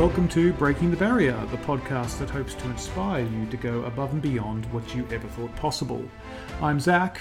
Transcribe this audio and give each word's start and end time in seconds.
Welcome 0.00 0.28
to 0.28 0.54
Breaking 0.54 0.90
the 0.90 0.96
Barrier, 0.96 1.38
the 1.50 1.58
podcast 1.58 2.20
that 2.20 2.30
hopes 2.30 2.54
to 2.54 2.70
inspire 2.70 3.22
you 3.22 3.44
to 3.50 3.56
go 3.58 3.84
above 3.84 4.14
and 4.14 4.22
beyond 4.22 4.64
what 4.72 4.94
you 4.94 5.06
ever 5.10 5.28
thought 5.28 5.54
possible. 5.56 6.02
I'm 6.62 6.80
Zach, 6.80 7.20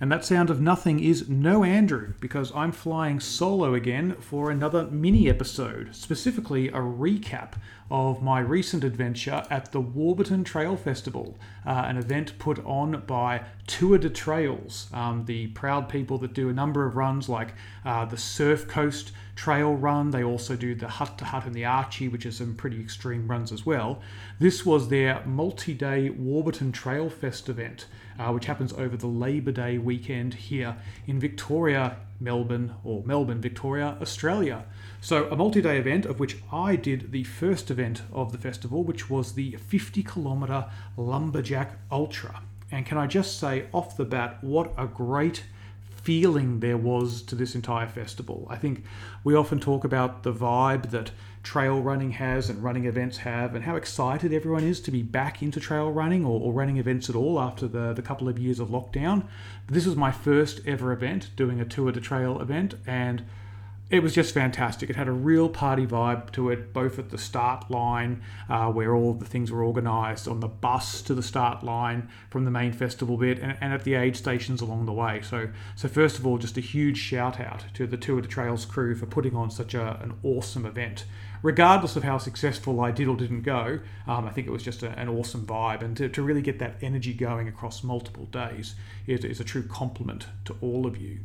and 0.00 0.10
that 0.10 0.24
sound 0.24 0.50
of 0.50 0.60
nothing 0.60 0.98
is 0.98 1.28
no 1.28 1.62
Andrew, 1.62 2.14
because 2.18 2.50
I'm 2.52 2.72
flying 2.72 3.20
solo 3.20 3.74
again 3.74 4.16
for 4.18 4.50
another 4.50 4.86
mini 4.86 5.28
episode, 5.28 5.94
specifically 5.94 6.66
a 6.66 6.78
recap 6.78 7.52
of 7.92 8.20
my 8.22 8.40
recent 8.40 8.82
adventure 8.82 9.44
at 9.50 9.70
the 9.70 9.80
Warburton 9.80 10.42
Trail 10.42 10.76
Festival, 10.76 11.38
uh, 11.64 11.84
an 11.86 11.96
event 11.96 12.36
put 12.40 12.58
on 12.64 13.04
by 13.06 13.44
Tour 13.68 13.98
de 13.98 14.10
Trails, 14.10 14.88
um, 14.92 15.26
the 15.26 15.46
proud 15.48 15.88
people 15.88 16.18
that 16.18 16.34
do 16.34 16.48
a 16.48 16.52
number 16.52 16.84
of 16.86 16.96
runs 16.96 17.28
like 17.28 17.54
uh, 17.84 18.04
the 18.04 18.16
Surf 18.16 18.66
Coast 18.66 19.12
Trail 19.40 19.74
Run. 19.74 20.10
They 20.10 20.22
also 20.22 20.54
do 20.54 20.74
the 20.74 20.86
Hut 20.86 21.16
to 21.16 21.24
Hut 21.24 21.46
and 21.46 21.54
the 21.54 21.64
Archie, 21.64 22.08
which 22.08 22.26
are 22.26 22.30
some 22.30 22.54
pretty 22.54 22.78
extreme 22.78 23.26
runs 23.26 23.52
as 23.52 23.64
well. 23.64 24.02
This 24.38 24.66
was 24.66 24.90
their 24.90 25.24
multi 25.24 25.72
day 25.72 26.10
Warburton 26.10 26.72
Trail 26.72 27.08
Fest 27.08 27.48
event, 27.48 27.86
uh, 28.18 28.32
which 28.32 28.44
happens 28.44 28.74
over 28.74 28.98
the 28.98 29.06
Labor 29.06 29.50
Day 29.50 29.78
weekend 29.78 30.34
here 30.34 30.76
in 31.06 31.18
Victoria, 31.18 31.96
Melbourne, 32.20 32.74
or 32.84 33.02
Melbourne, 33.06 33.40
Victoria, 33.40 33.96
Australia. 34.02 34.66
So, 35.00 35.30
a 35.30 35.36
multi 35.36 35.62
day 35.62 35.78
event 35.78 36.04
of 36.04 36.20
which 36.20 36.36
I 36.52 36.76
did 36.76 37.10
the 37.10 37.24
first 37.24 37.70
event 37.70 38.02
of 38.12 38.32
the 38.32 38.38
festival, 38.38 38.84
which 38.84 39.08
was 39.08 39.32
the 39.32 39.52
50 39.52 40.02
kilometre 40.02 40.66
Lumberjack 40.98 41.78
Ultra. 41.90 42.42
And 42.70 42.84
can 42.84 42.98
I 42.98 43.06
just 43.06 43.40
say 43.40 43.68
off 43.72 43.96
the 43.96 44.04
bat, 44.04 44.44
what 44.44 44.74
a 44.76 44.86
great 44.86 45.44
feeling 46.02 46.60
there 46.60 46.76
was 46.76 47.22
to 47.22 47.34
this 47.34 47.54
entire 47.54 47.88
festival. 47.88 48.46
I 48.50 48.56
think 48.56 48.84
we 49.24 49.34
often 49.34 49.60
talk 49.60 49.84
about 49.84 50.22
the 50.22 50.32
vibe 50.32 50.90
that 50.90 51.10
trail 51.42 51.80
running 51.80 52.12
has 52.12 52.50
and 52.50 52.62
running 52.62 52.84
events 52.84 53.18
have, 53.18 53.54
and 53.54 53.64
how 53.64 53.76
excited 53.76 54.32
everyone 54.32 54.64
is 54.64 54.80
to 54.82 54.90
be 54.90 55.02
back 55.02 55.42
into 55.42 55.58
trail 55.58 55.90
running 55.90 56.24
or, 56.24 56.40
or 56.40 56.52
running 56.52 56.76
events 56.76 57.08
at 57.08 57.16
all 57.16 57.40
after 57.40 57.66
the, 57.66 57.92
the 57.92 58.02
couple 58.02 58.28
of 58.28 58.38
years 58.38 58.60
of 58.60 58.68
lockdown. 58.68 59.26
But 59.66 59.74
this 59.74 59.86
was 59.86 59.96
my 59.96 60.12
first 60.12 60.60
ever 60.66 60.92
event, 60.92 61.30
doing 61.36 61.60
a 61.60 61.64
Tour 61.64 61.92
de 61.92 62.00
Trail 62.00 62.40
event, 62.40 62.74
and 62.86 63.24
it 63.90 64.04
was 64.04 64.14
just 64.14 64.32
fantastic. 64.32 64.88
It 64.88 64.94
had 64.94 65.08
a 65.08 65.12
real 65.12 65.48
party 65.48 65.84
vibe 65.84 66.30
to 66.32 66.48
it, 66.50 66.72
both 66.72 66.98
at 67.00 67.10
the 67.10 67.18
start 67.18 67.68
line, 67.72 68.22
uh, 68.48 68.70
where 68.70 68.94
all 68.94 69.14
the 69.14 69.24
things 69.24 69.50
were 69.50 69.64
organised, 69.64 70.28
on 70.28 70.38
the 70.38 70.48
bus 70.48 71.02
to 71.02 71.14
the 71.14 71.24
start 71.24 71.64
line 71.64 72.08
from 72.30 72.44
the 72.44 72.52
main 72.52 72.72
festival 72.72 73.16
bit, 73.16 73.40
and, 73.40 73.58
and, 73.60 73.72
at 73.72 73.82
the 73.82 73.94
aid 73.94 74.16
stations 74.16 74.60
along 74.60 74.86
the 74.86 74.92
way. 74.92 75.20
So, 75.22 75.48
so 75.74 75.88
first 75.88 76.20
of 76.20 76.26
all, 76.26 76.38
just 76.38 76.56
a 76.56 76.60
huge 76.60 76.98
shout 76.98 77.40
out 77.40 77.64
to 77.74 77.86
the 77.86 77.96
Tour 77.96 78.20
de 78.20 78.28
Trails 78.28 78.64
crew 78.64 78.94
for 78.94 79.06
putting 79.06 79.34
on 79.34 79.50
such 79.50 79.74
a, 79.74 80.00
an 80.00 80.14
awesome 80.22 80.64
event. 80.64 81.04
Regardless 81.42 81.96
of 81.96 82.04
how 82.04 82.18
successful 82.18 82.80
I 82.80 82.92
did 82.92 83.08
or 83.08 83.16
didn't 83.16 83.42
go, 83.42 83.80
um, 84.06 84.26
I 84.26 84.30
think 84.30 84.46
it 84.46 84.50
was 84.50 84.62
just 84.62 84.84
a, 84.84 84.90
an 84.90 85.08
awesome 85.08 85.44
vibe, 85.44 85.82
and 85.82 85.96
to, 85.96 86.08
to 86.08 86.22
really 86.22 86.42
get 86.42 86.60
that 86.60 86.76
energy 86.80 87.12
going 87.12 87.48
across 87.48 87.82
multiple 87.82 88.26
days 88.26 88.76
is, 89.08 89.24
is 89.24 89.40
a 89.40 89.44
true 89.44 89.64
compliment 89.64 90.26
to 90.44 90.54
all 90.60 90.86
of 90.86 90.96
you. 90.96 91.20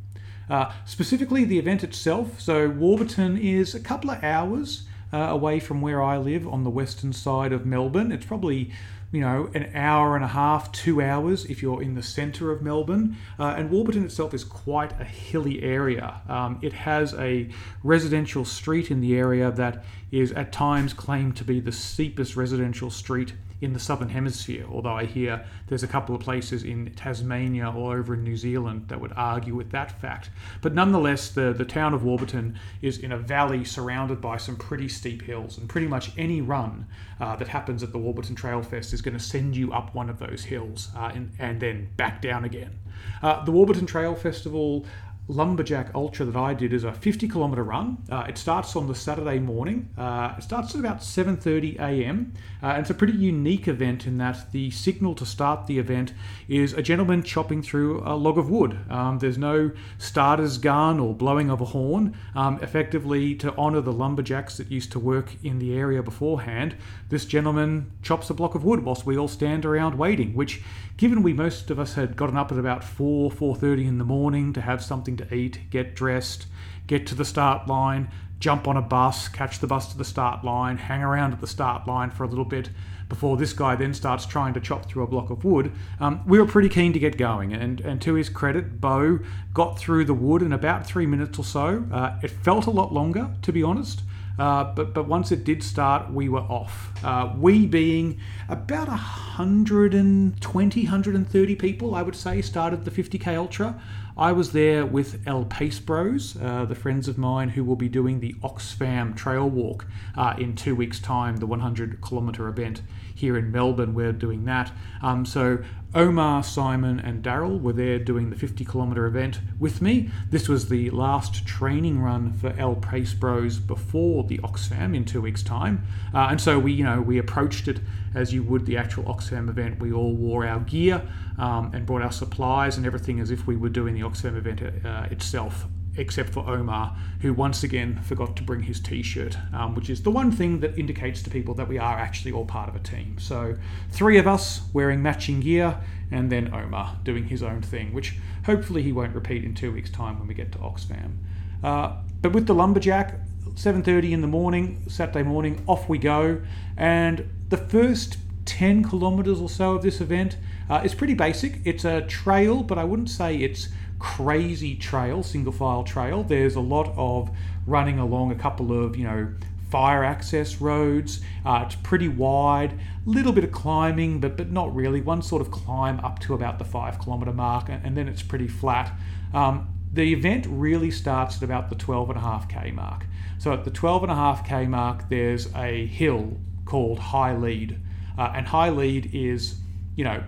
Uh, 0.50 0.72
specifically, 0.86 1.44
the 1.44 1.60
event 1.60 1.84
itself. 1.84 2.40
So, 2.40 2.70
Warburton 2.70 3.38
is 3.38 3.74
a 3.74 3.80
couple 3.80 4.12
of 4.12 4.24
hours 4.24 4.84
uh, 5.14 5.18
away 5.18 5.60
from 5.60 5.82
where 5.82 6.02
I 6.02 6.18
live 6.18 6.48
on 6.48 6.64
the 6.64 6.70
western 6.70 7.14
side 7.14 7.52
of 7.52 7.66
Melbourne. 7.66 8.12
It's 8.12 8.26
probably 8.26 8.72
you 9.16 9.22
know, 9.22 9.50
an 9.54 9.72
hour 9.74 10.16
and 10.16 10.26
a 10.26 10.30
half, 10.30 10.72
two 10.74 11.02
hours 11.02 11.46
if 11.46 11.62
you're 11.62 11.82
in 11.82 11.96
the 11.96 12.04
centre 12.04 12.52
of 12.52 12.62
Melbourne. 12.62 13.16
Uh, 13.40 13.56
and 13.58 13.70
Warburton 13.70 14.04
itself 14.04 14.34
is 14.34 14.44
quite 14.44 15.00
a 15.00 15.06
hilly 15.06 15.64
area. 15.64 16.22
Um, 16.28 16.60
it 16.62 16.74
has 16.74 17.14
a 17.14 17.50
residential 17.82 18.44
street 18.44 18.92
in 18.92 19.00
the 19.00 19.16
area 19.18 19.52
that 19.52 19.86
is 20.12 20.34
at 20.34 20.52
times 20.52 20.94
claimed 20.94 21.38
to 21.38 21.46
be 21.46 21.62
the 21.62 21.72
steepest 21.72 22.36
residential 22.36 22.90
street 22.90 23.34
in 23.62 23.74
the 23.74 23.80
southern 23.80 24.10
hemisphere, 24.10 24.66
although 24.70 24.94
I 24.94 25.06
hear 25.06 25.46
there's 25.68 25.84
a 25.84 25.88
couple 25.88 26.16
of 26.16 26.22
places 26.22 26.64
in 26.64 26.92
Tasmania 26.96 27.72
or 27.76 27.98
over 27.98 28.14
in 28.14 28.24
New 28.24 28.38
Zealand 28.38 28.90
that 28.90 29.00
would 29.00 29.14
argue 29.16 29.56
with 29.56 29.72
that 29.72 30.00
fact. 30.00 30.30
But 30.62 30.74
nonetheless, 30.74 31.30
the, 31.30 31.54
the 31.54 31.66
town 31.66 31.94
of 31.94 32.04
Warburton 32.04 32.60
is 32.82 32.98
in 32.98 33.12
a 33.12 33.18
valley 33.18 33.64
surrounded 33.64 34.20
by 34.22 34.38
some 34.38 34.56
pretty 34.56 34.90
steep 34.90 35.22
hills, 35.24 35.58
and 35.58 35.70
pretty 35.70 35.88
much 35.88 36.12
any 36.18 36.42
run 36.42 36.86
uh, 37.20 37.36
that 37.38 37.48
happens 37.48 37.82
at 37.84 37.92
the 37.92 37.98
Warburton 37.98 38.36
Trail 38.36 38.62
Fest 38.62 38.94
is 38.94 39.02
going 39.02 39.18
to 39.18 39.24
send 39.24 39.56
you 39.56 39.72
up 39.72 39.96
one 39.96 40.10
of 40.10 40.20
those 40.20 40.44
hills 40.44 40.90
uh, 40.96 41.12
and, 41.14 41.32
and 41.40 41.60
then 41.60 41.90
back 41.96 42.22
down 42.22 42.44
again. 42.44 42.80
Uh, 43.22 43.44
the 43.44 43.52
Warburton 43.52 43.86
Trail 43.86 44.16
Festival 44.16 44.86
lumberjack 45.28 45.90
ultra 45.96 46.26
that 46.26 46.36
I 46.36 46.54
did 46.54 46.72
is 46.72 46.84
a 46.84 46.94
50 46.94 47.28
kilometer 47.28 47.64
run. 47.64 47.98
Uh, 48.10 48.26
it 48.28 48.38
starts 48.38 48.76
on 48.76 48.88
the 48.88 48.96
Saturday 48.96 49.40
morning. 49.40 49.90
Uh, 49.98 50.36
it 50.38 50.44
starts 50.44 50.76
at 50.76 50.80
about 50.80 51.00
7:30 51.00 51.80
a.m. 51.80 52.34
Uh, 52.62 52.68
and 52.68 52.82
it's 52.82 52.90
a 52.90 52.94
pretty 52.94 53.18
unique 53.18 53.68
event 53.68 54.06
in 54.06 54.18
that 54.20 54.52
the 54.52 54.70
signal 54.72 55.16
to 55.16 55.26
start 55.26 55.68
the 55.68 55.80
event 55.80 56.14
is 56.48 56.74
a 56.74 56.82
gentleman 56.82 57.24
chopping 57.24 57.64
through 57.64 58.04
a 58.06 58.16
log 58.16 58.38
of 58.38 58.50
wood. 58.50 58.78
Um, 58.90 59.20
there's 59.20 59.38
no 59.38 59.72
starter's 59.98 60.58
gun 60.58 61.00
or 61.00 61.14
blowing 61.14 61.50
of 61.50 61.62
a 61.62 61.66
horn. 61.66 62.16
Um, 62.36 62.60
effectively, 62.62 63.36
to 63.36 63.56
honour 63.56 63.82
the 63.82 63.94
lumberjacks 63.94 64.58
that 64.58 64.72
used 64.72 64.92
to 64.92 65.00
work 65.00 65.32
in 65.44 65.60
the 65.60 65.76
area 65.76 66.04
beforehand, 66.04 66.76
this 67.10 67.26
gentleman 67.26 67.92
chops 68.04 68.30
a 68.30 68.34
block 68.34 68.54
of 68.56 68.64
wood 68.64 68.84
whilst 68.84 69.06
we 69.06 69.18
all 69.18 69.28
stand 69.28 69.66
around 69.66 69.98
waiting. 69.98 70.34
Which, 70.36 70.62
given 70.98 71.24
we 71.24 71.34
most 71.34 71.72
of 71.72 71.80
us 71.80 71.96
had 71.96 72.16
gotten 72.16 72.38
up 72.38 72.52
at 72.52 72.60
about 72.60 72.84
4 72.84 73.32
4:30 73.32 73.88
in 73.88 73.98
the 73.98 74.06
morning 74.06 74.54
to 74.54 74.62
have 74.62 74.84
something 74.84 75.15
something 75.16 75.28
to 75.28 75.36
eat, 75.36 75.70
get 75.70 75.96
dressed, 75.96 76.48
get 76.88 77.08
to 77.08 77.16
the 77.16 77.26
start 77.26 77.68
line, 77.68 78.10
jump 78.40 78.68
on 78.68 78.78
a 78.78 78.82
bus, 78.82 79.28
catch 79.28 79.60
the 79.60 79.68
bus 79.68 79.92
to 79.92 79.98
the 79.98 80.06
start 80.06 80.44
line, 80.44 80.78
hang 80.78 81.02
around 81.02 81.34
at 81.34 81.42
the 81.42 81.48
start 81.48 81.88
line 81.88 82.12
for 82.12 82.24
a 82.24 82.28
little 82.28 82.46
bit 82.46 82.70
before 83.08 83.38
this 83.38 83.54
guy 83.54 83.76
then 83.76 83.94
starts 83.94 84.26
trying 84.26 84.54
to 84.54 84.60
chop 84.60 84.88
through 84.88 85.04
a 85.04 85.08
block 85.08 85.30
of 85.30 85.46
wood. 85.46 85.72
Um, 86.00 86.22
we 86.26 86.40
were 86.40 86.48
pretty 86.48 86.70
keen 86.70 86.92
to 86.94 87.00
get 87.00 87.18
going, 87.18 87.54
and, 87.54 87.80
and 87.82 88.02
to 88.02 88.16
his 88.16 88.30
credit, 88.30 88.82
Bo 88.82 89.20
got 89.54 89.78
through 89.78 90.06
the 90.06 90.14
wood 90.14 90.42
in 90.42 90.52
about 90.52 90.88
three 90.88 91.06
minutes 91.06 91.38
or 91.38 91.46
so. 91.46 91.86
Uh, 91.92 92.18
it 92.24 92.32
felt 92.32 92.66
a 92.66 92.72
lot 92.72 92.92
longer, 92.92 93.30
to 93.44 93.52
be 93.54 93.62
honest. 93.62 94.02
Uh, 94.38 94.64
but 94.76 94.94
but 94.94 95.08
once 95.08 95.32
it 95.32 95.44
did 95.44 95.64
start, 95.64 96.12
we 96.12 96.30
were 96.30 96.40
off. 96.40 96.92
Uh, 97.04 97.34
we 97.38 97.66
being 97.66 98.20
about 98.50 98.88
120, 98.88 100.84
130 100.84 101.56
people, 101.56 101.96
I 101.96 102.02
would 102.02 102.16
say, 102.16 102.42
started 102.42 102.86
the 102.86 102.92
50k 102.92 103.36
ultra. 103.36 103.82
I 104.18 104.32
was 104.32 104.54
there 104.54 104.86
with 104.86 105.28
El 105.28 105.44
Pace 105.44 105.80
Bros, 105.80 106.38
uh, 106.42 106.64
the 106.64 106.76
friends 106.76 107.10
of 107.10 107.18
mine 107.18 107.50
who 107.50 107.66
will 107.66 107.76
be 107.76 107.90
doing 107.90 108.22
the 108.22 108.34
Oxfam 108.36 109.14
Trail 109.14 109.50
Walk 109.50 109.86
uh, 110.16 110.36
in 110.38 110.56
two 110.56 110.74
weeks' 110.74 111.02
time, 111.02 111.38
the 111.38 111.46
100 111.46 112.02
kilometre 112.02 112.48
event 112.48 112.82
here 113.16 113.38
in 113.38 113.52
Melbourne. 113.52 113.94
We're 113.94 114.12
doing 114.12 114.46
that. 114.46 114.72
Um, 115.02 115.26
so 115.26 115.60
Omar, 115.96 116.44
Simon, 116.44 117.00
and 117.00 117.24
Daryl 117.24 117.60
were 117.60 117.72
there 117.72 117.98
doing 117.98 118.30
the 118.30 118.36
50 118.36 118.66
kilometre 118.66 119.06
event 119.06 119.40
with 119.58 119.82
me. 119.82 120.12
This 120.30 120.50
was 120.50 120.68
the 120.68 120.90
last 120.90 121.48
training 121.48 122.02
run 122.02 122.34
for 122.34 122.54
El 122.58 122.76
Pace 122.76 123.14
Bros 123.14 123.60
before 123.60 124.26
the 124.26 124.38
Oxfam 124.40 124.94
in 124.94 125.06
two 125.06 125.22
weeks' 125.22 125.42
time, 125.42 125.88
uh, 126.14 126.28
and 126.30 126.42
so 126.42 126.60
we, 126.60 126.74
you 126.74 126.84
know, 126.84 127.02
we 127.02 127.18
approached 127.18 127.70
it 127.70 127.80
as 128.14 128.34
you 128.34 128.44
would 128.44 128.66
the 128.66 128.76
actual 128.76 129.06
Oxfam 129.06 129.50
event. 129.50 129.80
We 129.80 129.94
all 129.94 130.14
wore 130.14 130.46
our 130.46 130.60
gear 130.60 131.02
um, 131.38 131.72
and 131.74 131.86
brought 131.86 132.02
our 132.02 132.12
supplies 132.12 132.76
and 132.76 132.86
everything 132.86 133.22
as 133.22 133.32
if 133.32 133.48
we 133.48 133.56
were 133.56 133.70
doing 133.70 133.96
the 133.96 134.02
Oxfam 134.02 134.36
event 134.36 134.62
uh, 134.86 135.08
itself 135.10 135.66
except 135.98 136.30
for 136.30 136.48
Omar, 136.50 136.96
who 137.22 137.34
once 137.34 137.64
again 137.64 138.02
forgot 138.04 138.36
to 138.38 138.44
bring 138.44 138.64
his 138.64 138.80
t 138.80 139.02
shirt, 139.02 139.38
um, 139.54 139.76
which 139.76 139.90
is 139.90 140.04
the 140.04 140.12
one 140.12 140.32
thing 140.32 140.60
that 140.60 140.78
indicates 140.78 141.22
to 141.24 141.30
people 141.30 141.54
that 141.56 141.68
we 141.68 141.78
are 141.78 141.98
actually 141.98 142.32
all 142.32 142.46
part 142.46 142.70
of 142.70 142.76
a 142.76 142.80
team. 142.80 143.18
So, 143.20 143.58
three 143.92 144.18
of 144.18 144.28
us 144.28 144.62
wearing 144.74 145.02
matching 145.02 145.40
gear, 145.40 145.78
and 146.12 146.32
then 146.32 146.54
Omar 146.54 146.98
doing 147.04 147.26
his 147.26 147.42
own 147.42 147.62
thing, 147.62 147.94
which 147.94 148.18
hopefully 148.46 148.84
he 148.84 148.92
won't 148.92 149.16
repeat 149.16 149.44
in 149.44 149.54
two 149.54 149.72
weeks' 149.72 149.90
time 149.90 150.20
when 150.20 150.28
we 150.28 150.34
get 150.34 150.52
to 150.54 150.58
Oxfam. 150.60 151.18
Uh, 151.64 151.98
but 152.22 152.32
with 152.32 152.48
the 152.48 152.54
lumberjack, 152.54 153.20
7:30 153.56 154.12
in 154.12 154.22
the 154.22 154.28
morning, 154.28 154.84
Saturday 154.88 155.24
morning, 155.24 155.64
off 155.68 155.88
we 155.88 155.98
go, 155.98 156.42
and 156.78 157.28
the 157.50 157.58
first 157.58 158.18
10 158.46 158.84
kilometers 158.84 159.42
or 159.42 159.50
so 159.50 159.76
of 159.76 159.82
this 159.82 160.02
event 160.02 160.38
uh, 160.70 160.82
is 160.84 160.94
pretty 160.94 161.14
basic. 161.14 161.60
It's 161.66 161.86
a 161.86 162.02
trail, 162.02 162.64
but 162.64 162.78
I 162.78 162.84
wouldn't 162.84 163.10
say 163.10 163.36
it's 163.38 163.70
crazy 164.00 164.76
trail, 164.76 165.24
single 165.24 165.54
file 165.54 165.84
trail. 165.84 166.24
There's 166.24 166.56
a 166.56 166.62
lot 166.62 166.94
of 166.98 167.30
running 167.66 168.00
along 168.00 168.32
a 168.32 168.36
couple 168.36 168.72
of, 168.72 168.96
you 168.96 169.04
know, 169.04 169.34
fire 169.70 170.04
access 170.04 170.62
roads. 170.62 171.22
Uh, 171.46 171.64
it's 171.66 171.76
pretty 171.76 172.08
wide, 172.08 172.80
little 173.06 173.32
bit 173.32 173.44
of 173.44 173.52
climbing, 173.52 174.20
but 174.20 174.38
but 174.38 174.52
not 174.52 174.74
really. 174.76 175.02
One 175.02 175.22
sort 175.22 175.42
of 175.42 175.52
climb 175.52 176.00
up 176.00 176.20
to 176.20 176.34
about 176.34 176.60
the 176.60 176.66
five 176.66 177.00
kilometer 177.00 177.34
mark, 177.34 177.70
and, 177.70 177.86
and 177.86 177.98
then 177.98 178.08
it's 178.08 178.24
pretty 178.24 178.48
flat. 178.48 178.94
Um, 179.34 179.68
the 179.92 180.14
event 180.14 180.46
really 180.50 180.92
starts 180.92 181.38
at 181.38 181.44
about 181.44 181.70
the 181.70 181.76
12.5k 181.76 182.74
mark. 182.74 183.06
So 183.38 183.54
at 183.54 183.64
the 183.64 183.72
12.5k 183.72 184.68
mark, 184.68 185.10
there's 185.10 185.54
a 185.56 185.86
hill 185.86 186.38
called 186.66 187.00
High 187.00 187.36
Lead. 187.36 187.80
Uh, 188.18 188.34
and 188.36 188.48
High 188.48 188.70
Lead 188.70 189.12
is, 189.14 189.56
you 189.96 190.04
know, 190.04 190.24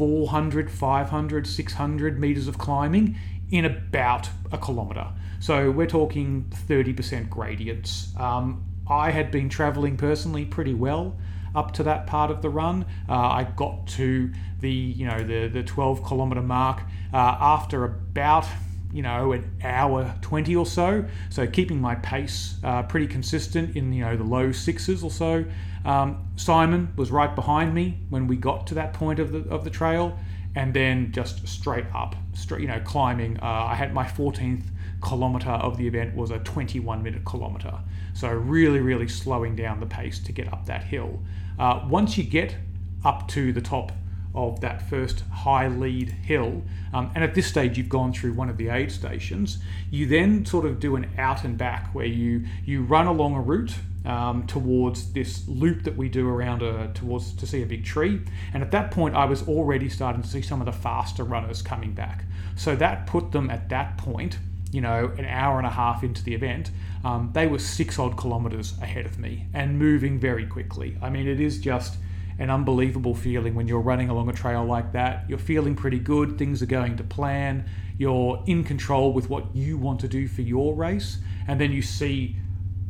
400, 0.00 0.70
500, 0.70 1.46
600 1.46 2.18
meters 2.18 2.48
of 2.48 2.56
climbing 2.56 3.18
in 3.50 3.66
about 3.66 4.30
a 4.50 4.56
kilometer. 4.56 5.06
So 5.40 5.70
we're 5.70 5.86
talking 5.86 6.50
30% 6.68 7.28
gradients. 7.28 8.08
Um, 8.16 8.64
I 8.88 9.10
had 9.10 9.30
been 9.30 9.50
traveling 9.50 9.98
personally 9.98 10.46
pretty 10.46 10.72
well 10.72 11.18
up 11.54 11.72
to 11.72 11.82
that 11.82 12.06
part 12.06 12.30
of 12.30 12.40
the 12.40 12.48
run. 12.48 12.86
Uh, 13.10 13.12
I 13.12 13.48
got 13.56 13.88
to 13.88 14.32
the 14.60 14.70
you 14.70 15.06
know 15.06 15.22
the 15.22 15.48
the 15.48 15.62
12 15.62 16.02
kilometer 16.02 16.40
mark 16.40 16.80
uh, 17.12 17.36
after 17.38 17.84
about 17.84 18.46
you 18.92 19.02
know 19.02 19.32
an 19.32 19.50
hour 19.62 20.14
20 20.22 20.54
or 20.56 20.66
so. 20.66 21.04
So 21.28 21.46
keeping 21.46 21.80
my 21.80 21.94
pace 21.96 22.56
uh, 22.64 22.82
pretty 22.84 23.06
consistent 23.06 23.76
in 23.76 23.92
you 23.92 24.04
know 24.04 24.16
the 24.16 24.24
low 24.24 24.52
sixes 24.52 25.02
or 25.02 25.10
so. 25.10 25.44
Um, 25.84 26.28
simon 26.36 26.92
was 26.96 27.10
right 27.10 27.34
behind 27.34 27.74
me 27.74 27.98
when 28.10 28.26
we 28.26 28.36
got 28.36 28.66
to 28.68 28.74
that 28.74 28.92
point 28.92 29.18
of 29.18 29.32
the 29.32 29.48
of 29.48 29.64
the 29.64 29.70
trail 29.70 30.18
and 30.54 30.74
then 30.74 31.12
just 31.12 31.46
straight 31.46 31.86
up 31.94 32.16
straight 32.34 32.60
you 32.60 32.66
know 32.66 32.80
climbing 32.80 33.38
uh, 33.40 33.46
i 33.46 33.74
had 33.76 33.94
my 33.94 34.04
14th 34.04 34.64
kilometer 35.00 35.50
of 35.50 35.76
the 35.76 35.86
event 35.86 36.14
was 36.14 36.30
a 36.30 36.38
21 36.40 37.02
minute 37.02 37.24
kilometer. 37.24 37.78
So 38.14 38.28
really 38.28 38.80
really 38.80 39.08
slowing 39.08 39.56
down 39.56 39.80
the 39.80 39.86
pace 39.86 40.18
to 40.20 40.32
get 40.32 40.52
up 40.52 40.66
that 40.66 40.84
hill. 40.84 41.20
Uh, 41.58 41.86
once 41.88 42.16
you 42.16 42.24
get 42.24 42.56
up 43.04 43.28
to 43.28 43.52
the 43.52 43.60
top 43.60 43.92
of 44.34 44.60
that 44.60 44.88
first 44.88 45.20
high 45.32 45.68
lead 45.68 46.08
hill. 46.08 46.62
Um, 46.92 47.10
and 47.14 47.24
at 47.24 47.34
this 47.34 47.46
stage, 47.46 47.76
you've 47.78 47.88
gone 47.88 48.12
through 48.12 48.32
one 48.34 48.48
of 48.48 48.56
the 48.56 48.68
aid 48.68 48.92
stations. 48.92 49.58
You 49.90 50.06
then 50.06 50.44
sort 50.44 50.66
of 50.66 50.80
do 50.80 50.96
an 50.96 51.10
out 51.18 51.44
and 51.44 51.56
back 51.56 51.94
where 51.94 52.06
you 52.06 52.44
you 52.64 52.82
run 52.82 53.06
along 53.06 53.34
a 53.34 53.40
route 53.40 53.74
um, 54.04 54.46
towards 54.46 55.12
this 55.12 55.46
loop 55.46 55.82
that 55.84 55.96
we 55.96 56.08
do 56.08 56.28
around 56.28 56.62
a, 56.62 56.90
towards 56.94 57.32
to 57.34 57.46
see 57.46 57.62
a 57.62 57.66
big 57.66 57.84
tree. 57.84 58.20
And 58.54 58.62
at 58.62 58.70
that 58.70 58.90
point, 58.90 59.14
I 59.14 59.24
was 59.24 59.46
already 59.46 59.88
starting 59.88 60.22
to 60.22 60.28
see 60.28 60.42
some 60.42 60.60
of 60.60 60.66
the 60.66 60.72
faster 60.72 61.24
runners 61.24 61.62
coming 61.62 61.92
back. 61.92 62.24
So 62.56 62.74
that 62.76 63.06
put 63.06 63.32
them 63.32 63.50
at 63.50 63.68
that 63.68 63.98
point. 63.98 64.38
You 64.72 64.80
know, 64.80 65.12
an 65.18 65.24
hour 65.24 65.58
and 65.58 65.66
a 65.66 65.70
half 65.70 66.04
into 66.04 66.22
the 66.22 66.32
event, 66.32 66.70
um, 67.04 67.30
they 67.32 67.48
were 67.48 67.58
six 67.58 67.98
odd 67.98 68.16
kilometers 68.16 68.74
ahead 68.80 69.04
of 69.04 69.18
me 69.18 69.46
and 69.52 69.76
moving 69.76 70.20
very 70.20 70.46
quickly. 70.46 70.96
I 71.02 71.10
mean, 71.10 71.26
it 71.26 71.40
is 71.40 71.58
just 71.58 71.96
an 72.38 72.50
unbelievable 72.50 73.14
feeling 73.14 73.54
when 73.54 73.68
you're 73.68 73.80
running 73.80 74.08
along 74.08 74.28
a 74.28 74.32
trail 74.32 74.64
like 74.64 74.92
that. 74.92 75.24
You're 75.28 75.38
feeling 75.38 75.74
pretty 75.74 75.98
good, 75.98 76.38
things 76.38 76.62
are 76.62 76.66
going 76.66 76.96
to 76.96 77.04
plan, 77.04 77.68
you're 77.98 78.42
in 78.46 78.64
control 78.64 79.12
with 79.12 79.28
what 79.28 79.54
you 79.54 79.76
want 79.76 80.00
to 80.00 80.08
do 80.08 80.26
for 80.26 80.42
your 80.42 80.74
race, 80.74 81.18
and 81.48 81.60
then 81.60 81.72
you 81.72 81.82
see 81.82 82.36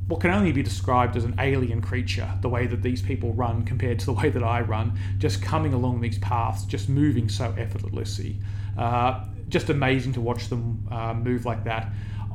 what 0.07 0.21
can 0.21 0.31
only 0.31 0.51
be 0.51 0.63
described 0.63 1.17
as 1.17 1.25
an 1.25 1.35
alien 1.39 1.81
creature, 1.81 2.29
the 2.41 2.49
way 2.49 2.67
that 2.67 2.83
these 2.83 3.01
people 3.01 3.33
run 3.33 3.65
compared 3.65 3.99
to 4.01 4.07
the 4.07 4.13
way 4.13 4.29
that 4.29 4.43
I 4.43 4.61
run, 4.61 4.99
just 5.19 5.41
coming 5.41 5.73
along 5.73 6.01
these 6.01 6.19
paths, 6.19 6.65
just 6.65 6.89
moving 6.89 7.29
so 7.29 7.55
effortlessly. 7.57 8.41
Uh, 8.77 9.25
just 9.49 9.69
amazing 9.69 10.13
to 10.15 10.21
watch 10.21 10.49
them 10.49 10.87
uh, 10.91 11.15
move 11.15 11.45
like 11.45 11.65
that. 11.65 11.93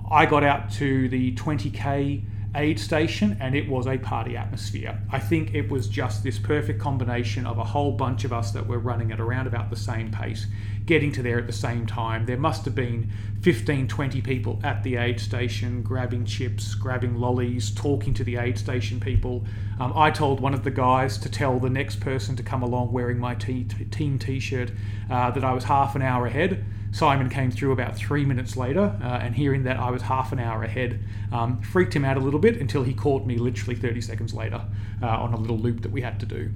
I 0.10 0.26
got 0.26 0.44
out 0.44 0.72
to 0.74 1.10
the 1.10 1.34
20k 1.36 2.24
aid 2.56 2.80
station 2.80 3.38
and 3.40 3.56
it 3.56 3.68
was 3.68 3.88
a 3.88 3.98
party 3.98 4.36
atmosphere. 4.36 5.00
I 5.12 5.20
think 5.20 5.54
it 5.54 5.70
was 5.70 5.88
just 5.88 6.24
this 6.24 6.40
perfect 6.40 6.80
combination 6.80 7.46
of 7.46 7.58
a 7.58 7.64
whole 7.64 7.92
bunch 7.92 8.24
of 8.24 8.34
us 8.34 8.52
that 8.52 8.66
were 8.66 8.80
running 8.80 9.12
at 9.12 9.20
around 9.20 9.48
about 9.48 9.70
the 9.70 9.76
same 9.76 10.12
pace, 10.12 10.48
getting 10.86 11.12
to 11.14 11.22
there 11.22 11.38
at 11.38 11.48
the 11.48 11.54
same 11.54 11.86
time. 11.86 12.26
There 12.26 12.38
must 12.38 12.66
have 12.66 12.76
been 12.76 13.12
15, 13.42 13.88
20 13.88 14.22
people 14.22 14.60
at 14.64 14.84
the 14.84 14.96
aid 14.96 15.20
station 15.20 15.84
grabbing 15.84 16.26
chips, 16.26 16.74
grabbing 16.76 17.16
lollies, 17.16 17.72
talking 17.72 18.14
to 18.14 18.24
the 18.24 18.38
aid 18.38 18.58
station 18.58 19.00
people. 19.00 19.46
Um, 19.80 19.94
I 19.96 20.10
told 20.10 20.40
one 20.40 20.54
of 20.54 20.64
the 20.64 20.72
guys 20.72 21.18
to 21.20 21.30
tell 21.30 21.60
the 21.60 21.70
next 21.70 22.00
person 22.00 22.36
to 22.36 22.44
come 22.44 22.64
along 22.64 22.92
wearing 22.92 23.20
my 23.20 23.36
team 23.36 24.18
t 24.20 24.40
shirt 24.40 24.72
uh, 25.10 25.32
that 25.32 25.44
I 25.44 25.54
was 25.54 25.66
half 25.66 25.96
an 25.96 26.02
hour 26.02 26.26
ahead. 26.26 26.64
Simon 26.96 27.28
came 27.28 27.52
through 27.52 27.74
about 27.74 27.98
three 27.98 28.24
minutes 28.24 28.56
later, 28.56 28.98
uh, 29.04 29.20
and 29.22 29.36
hearing 29.36 29.64
that 29.64 29.78
I 29.78 29.92
was 29.92 30.04
half 30.04 30.32
an 30.32 30.40
hour 30.40 30.64
ahead 30.64 31.04
um, 31.30 31.62
freaked 31.62 31.94
him 31.94 32.06
out 32.06 32.16
a 32.16 32.22
little 32.22 32.40
bit 32.40 32.56
until 32.56 32.84
he 32.84 32.94
caught 32.94 33.26
me 33.26 33.36
literally 33.38 33.76
30 33.76 34.00
seconds 34.00 34.34
later 34.34 34.62
uh, 35.04 35.08
on 35.08 35.34
a 35.34 35.38
little 35.38 35.58
loop 35.58 35.82
that 35.82 35.92
we 35.92 36.00
had 36.00 36.22
to 36.22 36.26
do. 36.26 36.52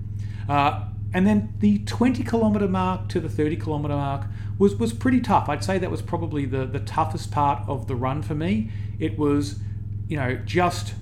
Uh, 0.47 0.85
and 1.13 1.27
then 1.27 1.53
the 1.59 1.79
20 1.79 2.23
kilometer 2.23 2.69
mark 2.69 3.09
to 3.09 3.19
the 3.19 3.27
30 3.27 3.57
kilometer 3.57 3.95
mark 3.95 4.27
was, 4.57 4.77
was 4.77 4.93
pretty 4.93 5.19
tough. 5.19 5.49
I'd 5.49 5.61
say 5.61 5.77
that 5.77 5.91
was 5.91 6.01
probably 6.01 6.45
the, 6.45 6.65
the 6.65 6.79
toughest 6.79 7.31
part 7.31 7.67
of 7.67 7.87
the 7.87 7.95
run 7.95 8.21
for 8.21 8.33
me. 8.33 8.71
It 8.97 9.17
was, 9.17 9.59
you 10.07 10.15
know, 10.15 10.35
just 10.45 10.93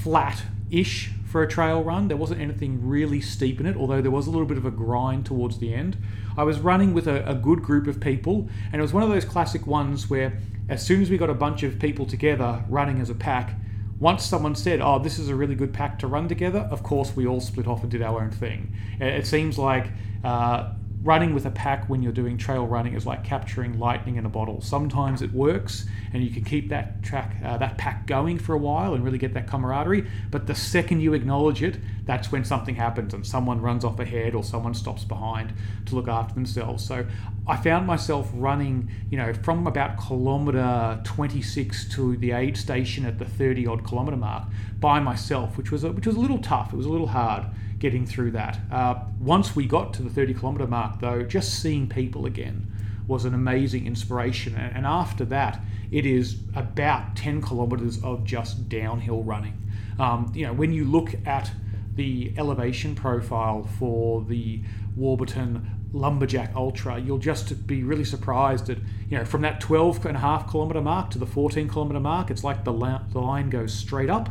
flat 0.00 0.44
ish 0.70 1.10
for 1.30 1.42
a 1.42 1.48
trail 1.48 1.82
run. 1.82 2.08
There 2.08 2.16
wasn't 2.16 2.40
anything 2.40 2.86
really 2.86 3.20
steep 3.20 3.60
in 3.60 3.66
it, 3.66 3.76
although 3.76 4.02
there 4.02 4.10
was 4.10 4.26
a 4.26 4.30
little 4.30 4.46
bit 4.46 4.58
of 4.58 4.66
a 4.66 4.70
grind 4.70 5.26
towards 5.26 5.58
the 5.58 5.74
end. 5.74 5.96
I 6.40 6.42
was 6.42 6.58
running 6.58 6.94
with 6.94 7.06
a, 7.06 7.28
a 7.28 7.34
good 7.34 7.62
group 7.62 7.86
of 7.86 8.00
people, 8.00 8.48
and 8.72 8.80
it 8.80 8.82
was 8.82 8.94
one 8.94 9.02
of 9.02 9.10
those 9.10 9.26
classic 9.26 9.66
ones 9.66 10.08
where 10.08 10.38
as 10.70 10.82
soon 10.82 11.02
as 11.02 11.10
we 11.10 11.18
got 11.18 11.28
a 11.28 11.34
bunch 11.34 11.62
of 11.62 11.78
people 11.78 12.06
together 12.06 12.64
running 12.66 12.98
as 12.98 13.10
a 13.10 13.14
pack, 13.14 13.52
once 13.98 14.24
someone 14.24 14.54
said, 14.54 14.80
"Oh, 14.80 14.98
this 14.98 15.18
is 15.18 15.28
a 15.28 15.34
really 15.34 15.54
good 15.54 15.74
pack 15.74 15.98
to 15.98 16.06
run 16.06 16.28
together," 16.28 16.60
of 16.70 16.82
course 16.82 17.14
we 17.14 17.26
all 17.26 17.42
split 17.42 17.66
off 17.66 17.82
and 17.82 17.90
did 17.90 18.00
our 18.00 18.22
own 18.22 18.30
thing. 18.30 18.72
It 18.98 19.26
seems 19.26 19.58
like 19.58 19.88
uh, 20.24 20.72
running 21.02 21.32
with 21.32 21.46
a 21.46 21.50
pack 21.50 21.88
when 21.88 22.02
you're 22.02 22.12
doing 22.12 22.36
trail 22.36 22.66
running 22.66 22.94
is 22.94 23.06
like 23.06 23.24
capturing 23.24 23.78
lightning 23.78 24.16
in 24.16 24.26
a 24.26 24.28
bottle. 24.28 24.60
Sometimes 24.60 25.22
it 25.22 25.32
works, 25.32 25.86
and 26.12 26.22
you 26.22 26.30
can 26.30 26.44
keep 26.44 26.68
that 26.68 27.02
track, 27.02 27.36
uh, 27.42 27.56
that 27.56 27.78
pack 27.78 28.06
going 28.06 28.38
for 28.38 28.54
a 28.54 28.58
while, 28.58 28.94
and 28.94 29.02
really 29.02 29.16
get 29.16 29.32
that 29.32 29.46
camaraderie. 29.46 30.06
But 30.30 30.46
the 30.46 30.54
second 30.54 31.00
you 31.00 31.14
acknowledge 31.14 31.62
it, 31.62 31.78
that's 32.04 32.30
when 32.30 32.44
something 32.44 32.74
happens, 32.74 33.14
and 33.14 33.26
someone 33.26 33.62
runs 33.62 33.82
off 33.82 33.98
ahead, 33.98 34.34
or 34.34 34.44
someone 34.44 34.74
stops 34.74 35.04
behind 35.04 35.54
to 35.86 35.94
look 35.94 36.08
after 36.08 36.34
themselves. 36.34 36.84
So 36.84 37.06
I 37.46 37.56
found 37.56 37.86
myself 37.86 38.30
running, 38.34 38.90
you 39.10 39.16
know, 39.16 39.32
from 39.32 39.66
about 39.66 39.98
kilometre 39.98 41.00
26 41.04 41.88
to 41.94 42.16
the 42.18 42.32
aid 42.32 42.58
station 42.58 43.06
at 43.06 43.18
the 43.18 43.24
30 43.24 43.66
odd 43.66 43.88
kilometre 43.88 44.18
mark 44.18 44.44
by 44.78 45.00
myself, 45.00 45.56
which 45.56 45.70
was 45.70 45.82
a, 45.82 45.92
which 45.92 46.06
was 46.06 46.16
a 46.16 46.20
little 46.20 46.38
tough. 46.38 46.74
It 46.74 46.76
was 46.76 46.86
a 46.86 46.90
little 46.90 47.06
hard 47.06 47.46
getting 47.80 48.06
through 48.06 48.30
that. 48.30 48.58
Uh, 48.70 48.94
once 49.18 49.56
we 49.56 49.66
got 49.66 49.92
to 49.94 50.02
the 50.02 50.10
30 50.10 50.34
kilometre 50.34 50.66
mark, 50.66 51.00
though, 51.00 51.22
just 51.22 51.60
seeing 51.60 51.88
people 51.88 52.26
again 52.26 52.70
was 53.08 53.24
an 53.24 53.34
amazing 53.34 53.86
inspiration. 53.86 54.54
And 54.54 54.86
after 54.86 55.24
that, 55.26 55.60
it 55.90 56.06
is 56.06 56.38
about 56.54 57.16
10 57.16 57.42
kilometres 57.42 58.02
of 58.04 58.24
just 58.24 58.68
downhill 58.68 59.24
running. 59.24 59.60
Um, 59.98 60.30
you 60.34 60.46
know, 60.46 60.52
when 60.52 60.72
you 60.72 60.84
look 60.84 61.14
at 61.26 61.50
the 61.96 62.32
elevation 62.36 62.94
profile 62.94 63.68
for 63.78 64.22
the 64.22 64.62
Warburton 64.94 65.68
Lumberjack 65.92 66.54
Ultra, 66.54 67.00
you'll 67.00 67.18
just 67.18 67.66
be 67.66 67.82
really 67.82 68.04
surprised 68.04 68.66
that, 68.66 68.78
you 69.08 69.18
know, 69.18 69.24
from 69.24 69.40
that 69.40 69.60
12 69.60 70.06
and 70.06 70.16
a 70.16 70.20
half 70.20 70.48
kilometre 70.48 70.80
mark 70.80 71.10
to 71.10 71.18
the 71.18 71.26
14 71.26 71.68
kilometre 71.68 71.98
mark, 71.98 72.30
it's 72.30 72.44
like 72.44 72.64
the, 72.64 73.00
the 73.12 73.18
line 73.18 73.50
goes 73.50 73.74
straight 73.74 74.08
up 74.10 74.30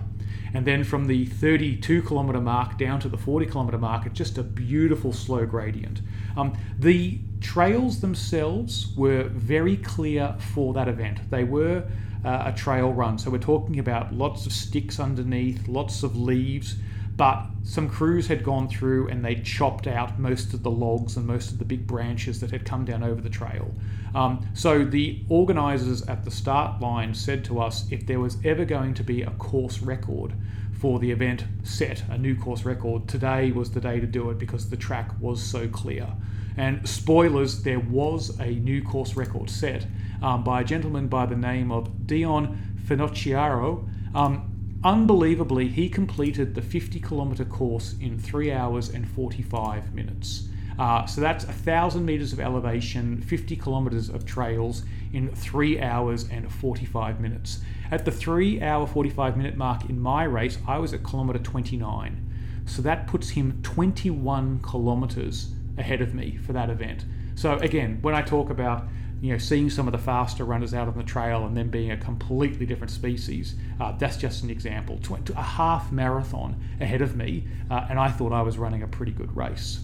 and 0.54 0.66
then 0.66 0.84
from 0.84 1.08
the 1.08 1.26
32 1.26 2.02
kilometer 2.04 2.42
mark 2.42 2.78
down 2.78 3.00
to 3.02 3.10
the 3.10 3.18
40 3.18 3.46
kilometer 3.46 3.78
mark, 3.78 4.06
it's 4.06 4.18
just 4.18 4.38
a 4.38 4.44
beautiful 4.44 5.14
slow 5.14 5.46
gradient. 5.46 6.02
Um, 6.36 6.58
the 6.78 7.20
trails 7.42 8.02
themselves 8.02 8.96
were 8.96 9.24
very 9.24 9.78
clear 9.78 10.36
for 10.54 10.74
that 10.74 10.88
event. 10.88 11.30
They 11.30 11.44
were 11.44 11.84
uh, 12.26 12.44
a 12.46 12.54
trail 12.54 12.92
run, 12.92 13.18
so 13.18 13.30
we're 13.30 13.38
talking 13.38 13.80
about 13.80 14.14
lots 14.14 14.46
of 14.46 14.52
sticks 14.52 15.00
underneath, 15.00 15.68
lots 15.68 16.04
of 16.04 16.18
leaves, 16.18 16.76
but 17.20 17.48
some 17.64 17.90
crews 17.90 18.28
had 18.28 18.46
gone 18.46 18.70
through 18.70 19.10
and 19.10 19.26
they 19.26 19.36
chopped 19.36 19.88
out 19.88 20.18
most 20.18 20.54
of 20.54 20.64
the 20.64 20.72
logs 20.72 21.18
and 21.18 21.28
most 21.28 21.52
of 21.52 21.60
the 21.60 21.66
big 21.66 21.86
branches 21.86 22.40
that 22.40 22.50
had 22.50 22.64
come 22.64 22.86
down 22.86 23.04
over 23.04 23.20
the 23.20 23.30
trail. 23.30 23.76
Um, 24.16 24.48
so 24.54 24.86
the 24.86 25.20
organisers 25.28 26.02
at 26.04 26.24
the 26.24 26.32
start 26.32 26.80
line 26.80 27.14
said 27.14 27.44
to 27.44 27.60
us 27.60 27.92
if 27.92 28.08
there 28.08 28.22
was 28.22 28.38
ever 28.46 28.64
going 28.64 28.94
to 28.94 29.04
be 29.04 29.24
a 29.24 29.32
course 29.32 29.82
record 29.82 30.32
for 30.72 30.98
the 30.98 31.12
event 31.12 31.44
set, 31.62 32.06
a 32.10 32.18
new 32.18 32.38
course 32.38 32.64
record, 32.64 33.10
today 33.10 33.52
was 33.52 33.72
the 33.72 33.82
day 33.82 34.00
to 34.00 34.08
do 34.08 34.30
it 34.30 34.40
because 34.40 34.70
the 34.70 34.78
track 34.78 35.12
was 35.20 35.44
so 35.44 35.68
clear. 35.68 36.08
And 36.56 36.88
spoilers, 36.88 37.64
there 37.64 37.82
was 37.82 38.40
a 38.40 38.52
new 38.52 38.82
course 38.82 39.18
record 39.18 39.50
set 39.50 39.86
um, 40.22 40.46
by 40.46 40.62
a 40.62 40.64
gentleman 40.64 41.10
by 41.10 41.26
the 41.26 41.36
name 41.36 41.70
of 41.70 42.08
Dion 42.08 42.78
Finocchiaro. 42.88 43.86
Um, 44.16 44.59
Unbelievably, 44.84 45.68
he 45.68 45.90
completed 45.90 46.56
the 46.56 46.62
50 46.62 47.02
kilometre 47.02 47.44
course 47.44 47.96
in 48.00 48.18
3 48.18 48.54
hours 48.54 48.90
and 48.90 49.06
45 49.10 49.94
minutes. 49.94 50.48
Uh, 50.80 51.06
so 51.06 51.20
that's 51.20 51.46
1,000 51.46 52.06
metres 52.06 52.32
of 52.32 52.40
elevation, 52.40 53.22
50 53.22 53.58
kilometres 53.58 54.08
of 54.08 54.26
trails 54.26 54.84
in 55.12 55.28
3 55.36 55.82
hours 55.82 56.30
and 56.30 56.50
45 56.50 57.20
minutes. 57.20 57.60
At 57.92 58.06
the 58.06 58.12
3 58.12 58.62
hour 58.62 58.88
45 58.88 59.36
minute 59.36 59.58
mark 59.58 59.90
in 59.90 60.00
my 60.00 60.24
race, 60.24 60.58
I 60.66 60.78
was 60.78 60.94
at 60.94 61.04
kilometre 61.04 61.40
29. 61.40 62.26
So 62.66 62.82
that 62.84 63.06
puts 63.06 63.30
him 63.30 63.60
21 63.64 64.62
kilometres 64.64 65.52
ahead 65.78 66.02
of 66.02 66.14
me 66.14 66.38
for 66.38 66.54
that 66.54 66.70
event. 66.70 67.04
So 67.36 67.58
again, 67.58 67.98
when 68.02 68.16
I 68.16 68.22
talk 68.22 68.50
about 68.50 68.88
you 69.22 69.32
know, 69.32 69.38
seeing 69.38 69.70
some 69.70 69.88
of 69.88 69.92
the 69.92 69.98
faster 69.98 70.46
runners 70.46 70.74
out 70.74 70.88
on 70.88 70.98
the 70.98 71.04
trail 71.04 71.46
and 71.46 71.56
then 71.56 71.70
being 71.70 71.92
a 71.92 71.98
completely 71.98 72.66
different 72.66 72.92
species. 72.92 73.56
Uh, 73.80 73.92
that's 73.94 74.18
just 74.18 74.44
an 74.44 74.50
example. 74.50 75.00
A 75.36 75.42
half 75.42 75.92
marathon 75.92 76.56
ahead 76.80 77.02
of 77.02 77.16
me, 77.16 77.46
uh, 77.70 77.86
and 77.90 78.00
I 78.00 78.10
thought 78.10 78.32
I 78.32 78.42
was 78.42 78.58
running 78.58 78.84
a 78.84 78.88
pretty 78.88 79.12
good 79.12 79.36
race. 79.36 79.82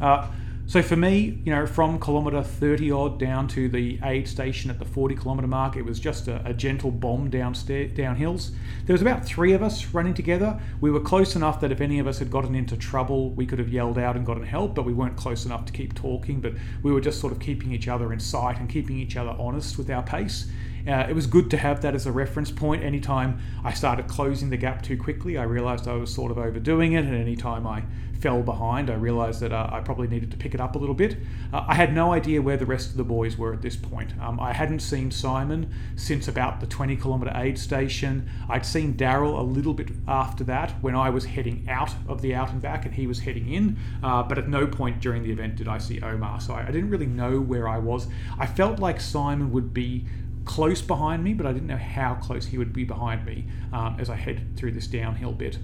Uh, 0.00 0.28
So 0.70 0.82
for 0.82 0.94
me, 0.94 1.42
you 1.44 1.52
know, 1.52 1.66
from 1.66 1.98
kilometre 1.98 2.44
30 2.44 2.92
odd 2.92 3.18
down 3.18 3.48
to 3.48 3.68
the 3.68 3.98
aid 4.04 4.28
station 4.28 4.70
at 4.70 4.78
the 4.78 4.84
40 4.84 5.16
kilometre 5.16 5.48
mark, 5.48 5.74
it 5.74 5.84
was 5.84 5.98
just 5.98 6.28
a, 6.28 6.46
a 6.46 6.54
gentle 6.54 6.92
bomb 6.92 7.28
downstairs, 7.28 7.92
down 7.92 8.14
hills. 8.14 8.52
There 8.86 8.94
was 8.94 9.02
about 9.02 9.24
three 9.24 9.52
of 9.52 9.64
us 9.64 9.86
running 9.86 10.14
together. 10.14 10.60
We 10.80 10.92
were 10.92 11.00
close 11.00 11.34
enough 11.34 11.60
that 11.62 11.72
if 11.72 11.80
any 11.80 11.98
of 11.98 12.06
us 12.06 12.20
had 12.20 12.30
gotten 12.30 12.54
into 12.54 12.76
trouble, 12.76 13.30
we 13.30 13.46
could 13.46 13.58
have 13.58 13.68
yelled 13.68 13.98
out 13.98 14.14
and 14.14 14.24
gotten 14.24 14.44
help, 14.44 14.76
but 14.76 14.84
we 14.84 14.92
weren't 14.92 15.16
close 15.16 15.44
enough 15.44 15.64
to 15.64 15.72
keep 15.72 15.92
talking. 15.96 16.40
But 16.40 16.52
we 16.84 16.92
were 16.92 17.00
just 17.00 17.20
sort 17.20 17.32
of 17.32 17.40
keeping 17.40 17.72
each 17.72 17.88
other 17.88 18.12
in 18.12 18.20
sight 18.20 18.60
and 18.60 18.68
keeping 18.68 18.96
each 18.96 19.16
other 19.16 19.34
honest 19.40 19.76
with 19.76 19.90
our 19.90 20.04
pace. 20.04 20.46
Uh, 20.86 21.06
it 21.08 21.14
was 21.14 21.26
good 21.26 21.50
to 21.50 21.56
have 21.56 21.80
that 21.82 21.94
as 21.94 22.06
a 22.06 22.12
reference 22.12 22.50
point. 22.50 22.82
Anytime 22.82 23.40
I 23.64 23.72
started 23.72 24.08
closing 24.08 24.50
the 24.50 24.56
gap 24.56 24.82
too 24.82 24.96
quickly, 24.96 25.36
I 25.36 25.44
realized 25.44 25.88
I 25.88 25.94
was 25.94 26.12
sort 26.12 26.30
of 26.30 26.38
overdoing 26.38 26.92
it, 26.92 27.04
and 27.04 27.14
anytime 27.14 27.66
I 27.66 27.84
fell 28.20 28.42
behind, 28.42 28.90
I 28.90 28.94
realized 28.94 29.40
that 29.40 29.52
uh, 29.52 29.68
I 29.72 29.80
probably 29.80 30.06
needed 30.06 30.30
to 30.30 30.36
pick 30.36 30.54
it 30.54 30.60
up 30.60 30.76
a 30.76 30.78
little 30.78 30.94
bit. 30.94 31.16
Uh, 31.52 31.64
I 31.66 31.74
had 31.74 31.94
no 31.94 32.12
idea 32.12 32.42
where 32.42 32.56
the 32.56 32.66
rest 32.66 32.90
of 32.90 32.96
the 32.96 33.04
boys 33.04 33.38
were 33.38 33.52
at 33.52 33.62
this 33.62 33.76
point. 33.76 34.12
Um, 34.20 34.38
I 34.38 34.52
hadn't 34.52 34.80
seen 34.80 35.10
Simon 35.10 35.72
since 35.96 36.28
about 36.28 36.60
the 36.60 36.66
20 36.66 36.96
kilometre 36.96 37.32
aid 37.34 37.58
station. 37.58 38.28
I'd 38.48 38.66
seen 38.66 38.94
Daryl 38.94 39.38
a 39.38 39.42
little 39.42 39.74
bit 39.74 39.90
after 40.06 40.44
that 40.44 40.72
when 40.82 40.94
I 40.94 41.10
was 41.10 41.24
heading 41.24 41.66
out 41.68 41.94
of 42.08 42.20
the 42.20 42.34
out 42.34 42.52
and 42.52 42.60
back 42.60 42.84
and 42.84 42.94
he 42.94 43.06
was 43.06 43.20
heading 43.20 43.52
in, 43.52 43.78
uh, 44.02 44.22
but 44.22 44.38
at 44.38 44.48
no 44.48 44.66
point 44.66 45.00
during 45.00 45.22
the 45.22 45.32
event 45.32 45.56
did 45.56 45.68
I 45.68 45.78
see 45.78 46.00
Omar, 46.00 46.40
so 46.40 46.54
I, 46.54 46.62
I 46.62 46.70
didn't 46.70 46.90
really 46.90 47.06
know 47.06 47.40
where 47.40 47.68
I 47.68 47.78
was. 47.78 48.06
I 48.38 48.46
felt 48.46 48.78
like 48.78 49.00
Simon 49.00 49.50
would 49.52 49.72
be 49.72 50.04
close 50.50 50.82
behind 50.82 51.22
me, 51.22 51.32
but 51.32 51.46
I 51.46 51.52
didn't 51.52 51.68
know 51.68 51.76
how 51.76 52.14
close 52.14 52.46
he 52.46 52.58
would 52.58 52.72
be 52.72 52.82
behind 52.82 53.24
me 53.24 53.44
um, 53.72 53.94
as 54.00 54.10
I 54.10 54.16
head 54.16 54.56
through 54.56 54.72
this 54.72 54.88
downhill 54.88 55.30
bit. 55.30 55.58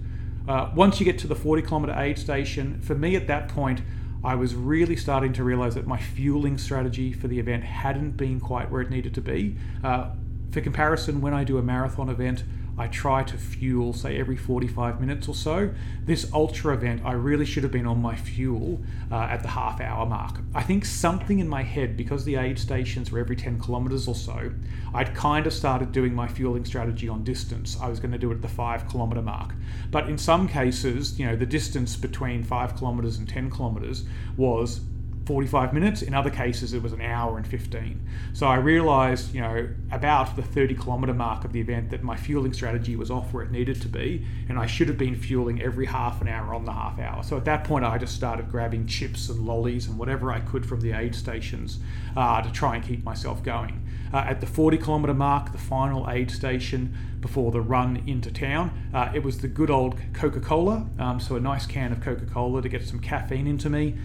Uh, 0.48 0.70
once 0.76 1.00
you 1.00 1.04
get 1.04 1.18
to 1.18 1.26
the 1.26 1.34
40 1.34 1.62
kilometre 1.62 1.98
aid 1.98 2.16
station, 2.16 2.80
for 2.82 2.94
me 2.94 3.16
at 3.16 3.26
that 3.26 3.48
point, 3.48 3.80
I 4.22 4.36
was 4.36 4.54
really 4.54 4.94
starting 4.94 5.32
to 5.32 5.42
realize 5.42 5.74
that 5.74 5.88
my 5.88 5.98
fueling 5.98 6.56
strategy 6.56 7.12
for 7.12 7.26
the 7.26 7.40
event 7.40 7.64
hadn't 7.64 8.12
been 8.12 8.38
quite 8.38 8.70
where 8.70 8.80
it 8.80 8.88
needed 8.88 9.12
to 9.14 9.20
be. 9.20 9.56
Uh, 9.82 10.10
for 10.52 10.60
comparison, 10.60 11.20
when 11.20 11.34
I 11.34 11.42
do 11.42 11.58
a 11.58 11.62
marathon 11.62 12.08
event, 12.08 12.44
I 12.78 12.88
try 12.88 13.22
to 13.22 13.38
fuel, 13.38 13.92
say, 13.92 14.18
every 14.18 14.36
45 14.36 15.00
minutes 15.00 15.28
or 15.28 15.34
so. 15.34 15.70
This 16.04 16.30
ultra 16.32 16.74
event, 16.74 17.02
I 17.04 17.12
really 17.12 17.46
should 17.46 17.62
have 17.62 17.72
been 17.72 17.86
on 17.86 18.02
my 18.02 18.14
fuel 18.14 18.80
uh, 19.10 19.22
at 19.22 19.42
the 19.42 19.48
half 19.48 19.80
hour 19.80 20.04
mark. 20.04 20.40
I 20.54 20.62
think 20.62 20.84
something 20.84 21.38
in 21.38 21.48
my 21.48 21.62
head, 21.62 21.96
because 21.96 22.24
the 22.24 22.36
aid 22.36 22.58
stations 22.58 23.10
were 23.10 23.18
every 23.18 23.36
10 23.36 23.60
kilometers 23.60 24.06
or 24.06 24.14
so, 24.14 24.52
I'd 24.94 25.14
kind 25.14 25.46
of 25.46 25.52
started 25.52 25.92
doing 25.92 26.14
my 26.14 26.28
fueling 26.28 26.64
strategy 26.64 27.08
on 27.08 27.24
distance. 27.24 27.78
I 27.80 27.88
was 27.88 27.98
going 27.98 28.12
to 28.12 28.18
do 28.18 28.30
it 28.30 28.36
at 28.36 28.42
the 28.42 28.48
five 28.48 28.88
kilometer 28.88 29.22
mark. 29.22 29.54
But 29.90 30.08
in 30.08 30.18
some 30.18 30.46
cases, 30.46 31.18
you 31.18 31.26
know, 31.26 31.36
the 31.36 31.46
distance 31.46 31.96
between 31.96 32.42
five 32.42 32.76
kilometers 32.76 33.16
and 33.18 33.28
10 33.28 33.50
kilometers 33.50 34.04
was 34.36 34.80
45 35.26 35.74
minutes. 35.74 36.02
In 36.02 36.14
other 36.14 36.30
cases, 36.30 36.72
it 36.72 36.80
was 36.80 36.92
an 36.92 37.00
hour 37.00 37.36
and 37.36 37.44
15. 37.44 38.00
So 38.32 38.46
I 38.46 38.54
realized, 38.56 39.34
you 39.34 39.40
know, 39.40 39.68
about 39.90 40.36
the 40.36 40.42
30 40.42 40.76
kilometer 40.76 41.12
mark 41.12 41.44
of 41.44 41.52
the 41.52 41.60
event 41.60 41.90
that 41.90 42.04
my 42.04 42.16
fueling 42.16 42.52
strategy 42.52 42.94
was 42.94 43.10
off 43.10 43.32
where 43.32 43.42
it 43.42 43.50
needed 43.50 43.82
to 43.82 43.88
be, 43.88 44.24
and 44.48 44.56
I 44.56 44.66
should 44.66 44.86
have 44.86 44.96
been 44.96 45.16
fueling 45.16 45.60
every 45.60 45.86
half 45.86 46.20
an 46.20 46.28
hour 46.28 46.54
on 46.54 46.64
the 46.64 46.72
half 46.72 47.00
hour. 47.00 47.24
So 47.24 47.36
at 47.36 47.44
that 47.46 47.64
point, 47.64 47.84
I 47.84 47.98
just 47.98 48.14
started 48.14 48.48
grabbing 48.48 48.86
chips 48.86 49.28
and 49.28 49.40
lollies 49.40 49.88
and 49.88 49.98
whatever 49.98 50.30
I 50.30 50.38
could 50.38 50.64
from 50.64 50.80
the 50.80 50.92
aid 50.92 51.14
stations 51.16 51.80
uh, 52.16 52.40
to 52.42 52.52
try 52.52 52.76
and 52.76 52.84
keep 52.84 53.04
myself 53.04 53.42
going. 53.42 53.82
Uh, 54.14 54.18
at 54.18 54.40
the 54.40 54.46
40 54.46 54.78
kilometre 54.78 55.14
mark, 55.14 55.50
the 55.50 55.58
final 55.58 56.08
aid 56.08 56.30
station 56.30 56.96
before 57.20 57.50
the 57.50 57.60
run 57.60 58.04
into 58.06 58.30
town, 58.30 58.70
uh, 58.94 59.10
it 59.12 59.24
was 59.24 59.40
the 59.40 59.48
good 59.48 59.70
old 59.70 59.98
Coca 60.12 60.38
Cola. 60.38 60.86
Um, 61.00 61.18
so, 61.18 61.34
a 61.34 61.40
nice 61.40 61.66
can 61.66 61.90
of 61.90 62.00
Coca 62.00 62.26
Cola 62.26 62.62
to 62.62 62.68
get 62.68 62.86
some 62.86 63.00
caffeine 63.00 63.48
into 63.48 63.68
me 63.68 63.96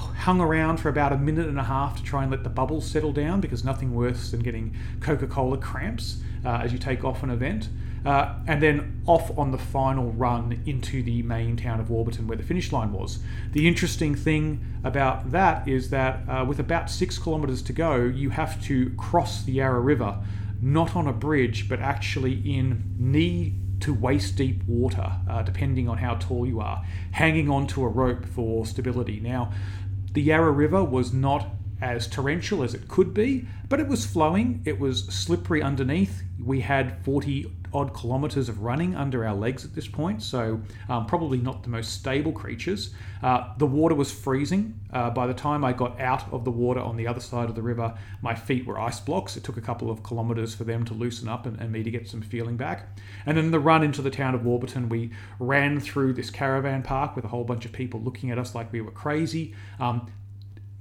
hung 0.00 0.40
around 0.40 0.78
for 0.78 0.88
about 0.88 1.12
a 1.12 1.16
minute 1.16 1.46
and 1.46 1.58
a 1.58 1.64
half 1.64 1.96
to 1.96 2.02
try 2.02 2.22
and 2.22 2.30
let 2.30 2.42
the 2.44 2.50
bubbles 2.50 2.90
settle 2.90 3.12
down 3.12 3.40
because 3.40 3.64
nothing 3.64 3.94
worse 3.94 4.30
than 4.30 4.40
getting 4.40 4.74
Coca 5.00 5.26
Cola 5.26 5.58
cramps 5.58 6.22
uh, 6.44 6.60
as 6.62 6.72
you 6.72 6.78
take 6.78 7.04
off 7.04 7.22
an 7.22 7.30
event. 7.30 7.68
Uh, 8.04 8.34
and 8.46 8.62
then 8.62 9.02
off 9.06 9.36
on 9.36 9.50
the 9.50 9.58
final 9.58 10.10
run 10.12 10.62
into 10.64 11.02
the 11.02 11.22
main 11.22 11.54
town 11.54 11.80
of 11.80 11.90
Warburton 11.90 12.26
where 12.26 12.36
the 12.36 12.42
finish 12.42 12.72
line 12.72 12.92
was. 12.92 13.18
The 13.52 13.68
interesting 13.68 14.14
thing 14.14 14.64
about 14.82 15.32
that 15.32 15.68
is 15.68 15.90
that 15.90 16.26
uh, 16.26 16.44
with 16.46 16.58
about 16.58 16.88
six 16.88 17.18
kilometres 17.18 17.60
to 17.62 17.74
go, 17.74 17.96
you 17.96 18.30
have 18.30 18.62
to 18.64 18.90
cross 18.96 19.42
the 19.42 19.52
Yarra 19.52 19.80
River, 19.80 20.16
not 20.62 20.96
on 20.96 21.06
a 21.06 21.12
bridge, 21.12 21.68
but 21.68 21.78
actually 21.80 22.34
in 22.34 22.94
knee 22.98 23.54
to 23.80 23.94
waist 23.94 24.36
deep 24.36 24.62
water, 24.66 25.12
uh, 25.28 25.42
depending 25.42 25.88
on 25.88 25.98
how 25.98 26.14
tall 26.14 26.46
you 26.46 26.60
are, 26.60 26.84
hanging 27.12 27.48
onto 27.48 27.82
a 27.82 27.88
rope 27.88 28.26
for 28.26 28.66
stability. 28.66 29.20
Now, 29.20 29.52
the 30.12 30.22
Yarra 30.22 30.50
River 30.50 30.82
was 30.82 31.12
not 31.12 31.46
as 31.80 32.06
torrential 32.06 32.62
as 32.62 32.74
it 32.74 32.88
could 32.88 33.14
be, 33.14 33.46
but 33.68 33.80
it 33.80 33.88
was 33.88 34.04
flowing. 34.04 34.62
It 34.64 34.78
was 34.78 35.06
slippery 35.06 35.62
underneath. 35.62 36.22
We 36.42 36.60
had 36.60 37.02
40 37.04 37.50
odd 37.72 37.94
kilometres 37.98 38.48
of 38.48 38.62
running 38.62 38.94
under 38.94 39.26
our 39.26 39.34
legs 39.34 39.64
at 39.64 39.74
this 39.74 39.86
point, 39.86 40.22
so 40.22 40.60
um, 40.88 41.06
probably 41.06 41.38
not 41.38 41.62
the 41.62 41.68
most 41.68 41.92
stable 41.92 42.32
creatures. 42.32 42.94
Uh, 43.22 43.52
the 43.58 43.66
water 43.66 43.94
was 43.94 44.10
freezing. 44.10 44.78
Uh, 44.92 45.10
by 45.10 45.26
the 45.26 45.34
time 45.34 45.64
I 45.64 45.72
got 45.72 46.00
out 46.00 46.32
of 46.32 46.44
the 46.44 46.50
water 46.50 46.80
on 46.80 46.96
the 46.96 47.06
other 47.06 47.20
side 47.20 47.48
of 47.48 47.54
the 47.54 47.62
river, 47.62 47.94
my 48.22 48.34
feet 48.34 48.66
were 48.66 48.78
ice 48.78 49.00
blocks. 49.00 49.36
It 49.36 49.44
took 49.44 49.56
a 49.56 49.60
couple 49.60 49.90
of 49.90 50.02
kilometres 50.02 50.54
for 50.54 50.64
them 50.64 50.84
to 50.86 50.94
loosen 50.94 51.28
up 51.28 51.46
and, 51.46 51.60
and 51.60 51.70
me 51.70 51.82
to 51.82 51.90
get 51.90 52.08
some 52.08 52.22
feeling 52.22 52.56
back. 52.56 52.88
And 53.26 53.36
then 53.36 53.50
the 53.50 53.60
run 53.60 53.82
into 53.82 54.02
the 54.02 54.10
town 54.10 54.34
of 54.34 54.44
Warburton, 54.44 54.88
we 54.88 55.10
ran 55.38 55.80
through 55.80 56.14
this 56.14 56.30
caravan 56.30 56.82
park 56.82 57.14
with 57.14 57.24
a 57.24 57.28
whole 57.28 57.44
bunch 57.44 57.64
of 57.64 57.72
people 57.72 58.00
looking 58.00 58.30
at 58.30 58.38
us 58.38 58.54
like 58.54 58.72
we 58.72 58.80
were 58.80 58.90
crazy. 58.90 59.54
Um, 59.78 60.10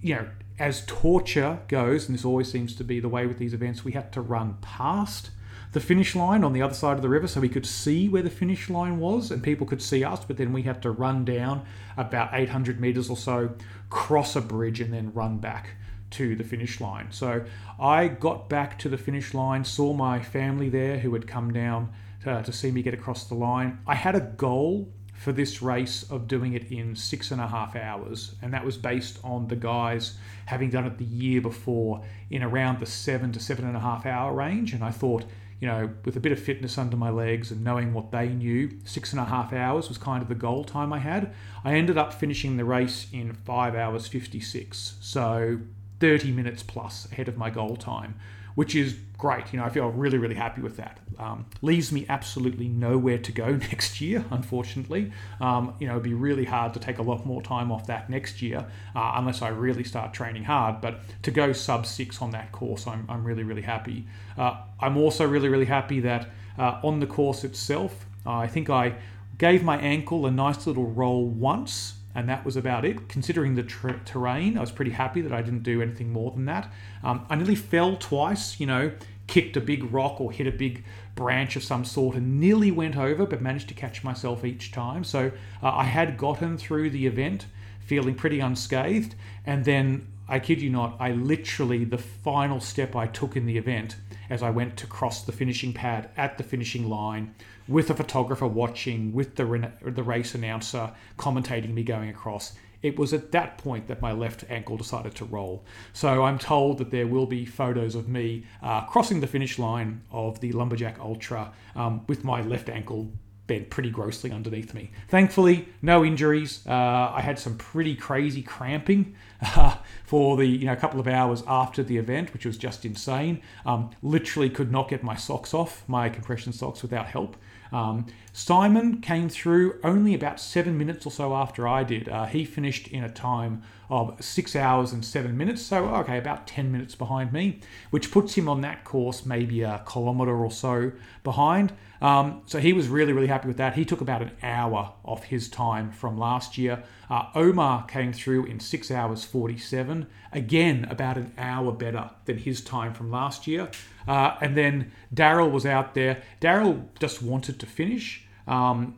you 0.01 0.15
know, 0.15 0.27
as 0.58 0.86
torture 0.86 1.60
goes, 1.67 2.08
and 2.08 2.17
this 2.17 2.25
always 2.25 2.51
seems 2.51 2.75
to 2.75 2.84
be 2.84 3.00
the 3.00 3.10
way 3.10 3.25
with 3.25 3.38
these 3.38 3.53
events, 3.53 3.86
we 3.86 3.93
had 3.93 4.12
to 4.13 4.22
run 4.22 4.58
past 4.62 5.31
the 5.71 5.79
finish 5.79 6.15
line 6.15 6.43
on 6.43 6.53
the 6.53 6.61
other 6.61 6.73
side 6.73 6.95
of 6.95 7.01
the 7.01 7.09
river 7.09 7.27
so 7.27 7.39
we 7.39 7.49
could 7.49 7.65
see 7.65 8.09
where 8.09 8.23
the 8.23 8.29
finish 8.29 8.69
line 8.69 8.99
was 8.99 9.29
and 9.29 9.43
people 9.43 9.67
could 9.67 9.81
see 9.81 10.03
us, 10.03 10.23
but 10.25 10.38
then 10.38 10.51
we 10.51 10.63
had 10.63 10.81
to 10.81 10.91
run 10.91 11.23
down 11.23 11.63
about 11.95 12.29
800 12.33 12.79
meters 12.79 13.09
or 13.09 13.17
so, 13.17 13.51
cross 13.89 14.35
a 14.35 14.41
bridge, 14.41 14.81
and 14.81 14.93
then 14.93 15.13
run 15.13 15.38
back 15.38 15.71
to 16.11 16.35
the 16.35 16.43
finish 16.43 16.81
line. 16.81 17.07
So 17.11 17.45
I 17.79 18.07
got 18.07 18.49
back 18.49 18.79
to 18.79 18.89
the 18.89 18.97
finish 18.97 19.33
line, 19.33 19.63
saw 19.63 19.93
my 19.93 20.19
family 20.21 20.69
there 20.69 20.99
who 20.99 21.13
had 21.13 21.27
come 21.27 21.53
down 21.53 21.91
to, 22.23 22.41
to 22.41 22.51
see 22.51 22.71
me 22.71 22.81
get 22.81 22.95
across 22.95 23.25
the 23.25 23.35
line. 23.35 23.79
I 23.85 23.95
had 23.95 24.15
a 24.15 24.21
goal 24.21 24.91
for 25.13 25.33
this 25.33 25.61
race 25.61 26.03
of 26.03 26.29
doing 26.29 26.53
it 26.53 26.71
in 26.71 26.95
six 26.95 27.31
and 27.31 27.41
a 27.41 27.47
half 27.47 27.75
hours. 27.75 28.35
And 28.41 28.53
that 28.53 28.63
was 28.63 28.77
based 28.77 29.19
on 29.21 29.49
the 29.49 29.55
guys 29.55 30.17
having 30.45 30.69
done 30.69 30.85
it 30.85 30.97
the 30.97 31.03
year 31.03 31.41
before 31.41 32.01
in 32.29 32.41
around 32.41 32.79
the 32.79 32.85
seven 32.85 33.33
to 33.33 33.39
seven 33.39 33.65
and 33.65 33.75
a 33.75 33.81
half 33.81 34.05
hour 34.05 34.33
range. 34.33 34.71
And 34.71 34.81
I 34.81 34.91
thought, 34.91 35.25
you 35.59 35.67
know, 35.67 35.89
with 36.05 36.15
a 36.15 36.19
bit 36.19 36.31
of 36.31 36.39
fitness 36.39 36.77
under 36.77 36.95
my 36.95 37.09
legs 37.09 37.51
and 37.51 37.63
knowing 37.63 37.93
what 37.93 38.11
they 38.11 38.29
knew, 38.29 38.79
six 38.85 39.11
and 39.11 39.19
a 39.19 39.25
half 39.25 39.51
hours 39.51 39.89
was 39.89 39.97
kind 39.97 40.21
of 40.21 40.29
the 40.29 40.35
goal 40.35 40.63
time 40.63 40.93
I 40.93 40.99
had. 40.99 41.33
I 41.63 41.73
ended 41.73 41.97
up 41.97 42.13
finishing 42.13 42.57
the 42.57 42.65
race 42.65 43.07
in 43.11 43.33
five 43.33 43.75
hours 43.75 44.07
56. 44.07 44.95
So 45.01 45.59
30 45.99 46.31
minutes 46.31 46.63
plus 46.63 47.11
ahead 47.11 47.27
of 47.27 47.37
my 47.37 47.49
goal 47.49 47.75
time 47.75 48.15
which 48.59 48.75
is 48.75 48.97
great. 49.17 49.53
You 49.53 49.59
know, 49.59 49.63
I 49.63 49.69
feel 49.69 49.87
really, 49.87 50.17
really 50.17 50.35
happy 50.35 50.61
with 50.61 50.75
that. 50.75 50.99
Um, 51.17 51.45
leaves 51.61 51.93
me 51.93 52.05
absolutely 52.09 52.67
nowhere 52.67 53.17
to 53.17 53.31
go 53.31 53.51
next 53.71 54.01
year, 54.01 54.25
unfortunately. 54.31 55.13
Um, 55.39 55.75
you 55.79 55.87
know, 55.87 55.93
it'd 55.93 56.03
be 56.03 56.13
really 56.13 56.43
hard 56.43 56.73
to 56.73 56.79
take 56.81 56.97
a 56.97 57.01
lot 57.01 57.25
more 57.25 57.41
time 57.41 57.71
off 57.71 57.87
that 57.87 58.09
next 58.09 58.41
year 58.41 58.65
uh, 58.93 59.13
unless 59.15 59.41
I 59.41 59.47
really 59.47 59.85
start 59.85 60.13
training 60.13 60.43
hard. 60.43 60.81
But 60.81 60.99
to 61.21 61.31
go 61.31 61.53
sub 61.53 61.85
six 61.85 62.21
on 62.21 62.31
that 62.31 62.51
course, 62.51 62.85
I'm, 62.85 63.05
I'm 63.07 63.23
really, 63.23 63.43
really 63.43 63.61
happy. 63.61 64.05
Uh, 64.37 64.57
I'm 64.81 64.97
also 64.97 65.25
really, 65.25 65.47
really 65.47 65.63
happy 65.63 66.01
that 66.01 66.27
uh, 66.57 66.81
on 66.83 66.99
the 66.99 67.07
course 67.07 67.45
itself, 67.45 68.07
I 68.25 68.47
think 68.47 68.69
I 68.69 68.95
gave 69.37 69.63
my 69.63 69.77
ankle 69.77 70.25
a 70.25 70.31
nice 70.31 70.67
little 70.67 70.87
roll 70.91 71.29
once 71.29 71.93
and 72.19 72.29
that 72.29 72.43
was 72.45 72.57
about 72.57 72.85
it. 72.85 73.07
Considering 73.07 73.55
the 73.55 73.63
ter- 73.63 73.99
terrain, 74.05 74.57
I 74.57 74.61
was 74.61 74.71
pretty 74.71 74.91
happy 74.91 75.21
that 75.21 75.31
I 75.31 75.41
didn't 75.41 75.63
do 75.63 75.81
anything 75.81 76.11
more 76.11 76.31
than 76.31 76.45
that. 76.45 76.71
Um, 77.03 77.25
I 77.29 77.35
nearly 77.35 77.55
fell 77.55 77.95
twice, 77.95 78.59
you 78.59 78.67
know, 78.67 78.91
kicked 79.27 79.55
a 79.55 79.61
big 79.61 79.91
rock 79.93 80.19
or 80.19 80.31
hit 80.31 80.47
a 80.47 80.51
big 80.51 80.83
branch 81.15 81.55
of 81.55 81.63
some 81.63 81.85
sort 81.85 82.15
and 82.15 82.39
nearly 82.39 82.71
went 82.71 82.97
over, 82.97 83.25
but 83.25 83.41
managed 83.41 83.69
to 83.69 83.73
catch 83.73 84.03
myself 84.03 84.43
each 84.43 84.71
time. 84.71 85.03
So 85.03 85.31
uh, 85.63 85.69
I 85.69 85.85
had 85.85 86.17
gotten 86.17 86.57
through 86.57 86.89
the 86.89 87.07
event 87.07 87.45
feeling 87.79 88.15
pretty 88.15 88.39
unscathed, 88.39 89.15
and 89.45 89.65
then 89.65 90.07
I 90.29 90.39
kid 90.39 90.62
you 90.62 90.69
not, 90.69 90.95
I 91.00 91.12
literally, 91.12 91.83
the 91.83 91.98
final 91.98 92.59
step 92.59 92.95
I 92.95 93.07
took 93.07 93.36
in 93.36 93.48
the 93.48 93.57
event 93.57 93.95
as 94.29 94.43
I 94.43 94.51
went 94.51 94.77
to 94.77 94.88
cross 94.88 95.24
the 95.24 95.31
finishing 95.31 95.74
pad 95.74 96.12
at 96.15 96.38
the 96.38 96.43
finishing 96.43 96.88
line 96.88 97.33
with 97.67 97.89
a 97.89 97.95
photographer 97.95 98.48
watching, 98.48 99.12
with 99.12 99.36
the, 99.36 99.71
the 99.83 100.03
race 100.03 100.36
announcer 100.36 100.91
commentating 101.17 101.74
me 101.74 101.83
going 101.83 102.09
across. 102.09 102.53
It 102.81 102.98
was 102.98 103.12
at 103.12 103.31
that 103.31 103.57
point 103.57 103.88
that 103.88 104.01
my 104.01 104.12
left 104.12 104.45
ankle 104.50 104.77
decided 104.77 105.15
to 105.15 105.25
roll. 105.25 105.65
So 105.93 106.24
I'm 106.24 106.39
told 106.39 106.77
that 106.77 106.91
there 106.91 107.07
will 107.07 107.25
be 107.25 107.43
photos 107.45 107.95
of 107.95 108.07
me 108.07 108.45
uh, 108.62 108.86
crossing 108.86 109.19
the 109.19 109.27
finish 109.27 109.59
line 109.59 110.01
of 110.12 110.39
the 110.39 110.51
Lumberjack 110.51 111.00
Ultra 111.00 111.51
um, 111.75 112.05
with 112.07 112.24
my 112.24 112.41
left 112.41 112.69
ankle 112.69 113.12
bent 113.48 113.69
pretty 113.69 113.89
grossly 113.89 114.31
underneath 114.31 114.74
me. 114.74 114.91
Thankfully, 115.09 115.67
no 115.81 116.05
injuries. 116.05 116.63
Uh, 116.67 117.12
I 117.13 117.21
had 117.21 117.39
some 117.39 117.57
pretty 117.57 117.95
crazy 117.95 118.43
cramping 118.43 119.15
uh, 119.41 119.77
for 120.05 120.38
the 120.38 120.46
you 120.46 120.65
know 120.65 120.74
a 120.74 120.77
couple 120.77 121.00
of 121.00 121.08
hours 121.08 121.43
after 121.48 121.84
the 121.84 121.98
event, 121.98 122.34
which 122.34 122.46
was 122.46 122.58
just 122.58 122.86
insane. 122.86 123.41
Um, 123.65 123.91
literally 124.01 124.50
could 124.50 124.72
not 124.72 124.89
get 124.89 125.03
my 125.03 125.15
socks 125.15 125.53
off, 125.53 125.84
my 125.88 126.10
compression 126.10 126.53
socks, 126.53 126.81
without 126.81 127.08
help. 127.08 127.36
Um, 127.72 128.08
Simon 128.34 129.01
came 129.01 129.29
through 129.29 129.79
only 129.84 130.13
about 130.13 130.39
seven 130.39 130.77
minutes 130.77 131.05
or 131.05 131.12
so 131.12 131.36
after 131.36 131.67
I 131.67 131.84
did. 131.84 132.10
Uh, 132.10 132.25
he 132.25 132.46
finished 132.46 132.88
in 132.88 133.03
a 133.03 133.10
time 133.10 133.62
of 133.89 134.24
six 134.24 134.55
hours 134.55 134.91
and 134.91 135.03
seven 135.03 135.36
minutes, 135.38 135.62
so 135.62 135.88
okay, 135.96 136.17
about 136.17 136.48
10 136.48 136.72
minutes 136.72 136.96
behind 136.96 137.34
me, 137.34 137.60
which 137.89 138.12
puts 138.12 138.36
him 138.36 138.48
on 138.48 138.62
that 138.62 138.84
course 138.84 139.25
maybe 139.25 139.62
a 139.62 139.84
kilometre 139.88 140.36
or 140.36 140.51
so 140.51 140.91
behind. 141.24 141.74
Um, 142.01 142.43
so 142.46 142.60
he 142.60 142.72
was 142.72 142.88
really, 142.88 143.13
really 143.13 143.27
happy 143.27 143.48
with 143.48 143.58
that. 143.58 143.75
He 143.75 143.86
took 143.86 144.01
about 144.01 144.22
an 144.22 144.31
hour 144.41 144.93
off 145.03 145.24
his 145.25 145.50
time 145.50 145.91
from 145.91 146.17
last 146.17 146.58
year. 146.58 146.84
Uh, 147.09 147.25
Omar 147.33 147.85
came 147.85 148.13
through 148.13 148.45
in 148.45 148.59
6 148.59 148.91
hours 148.91 149.23
47, 149.23 150.07
again, 150.31 150.85
about 150.89 151.17
an 151.17 151.33
hour 151.37 151.71
better 151.71 152.11
than 152.25 152.37
his 152.37 152.61
time 152.61 152.93
from 152.93 153.09
last 153.09 153.47
year. 153.47 153.69
Uh, 154.07 154.35
and 154.41 154.55
then 154.55 154.91
Daryl 155.13 155.51
was 155.51 155.65
out 155.65 155.95
there. 155.95 156.21
Daryl 156.39 156.85
just 156.99 157.21
wanted 157.21 157.59
to 157.59 157.65
finish. 157.65 158.27
Um, 158.47 158.97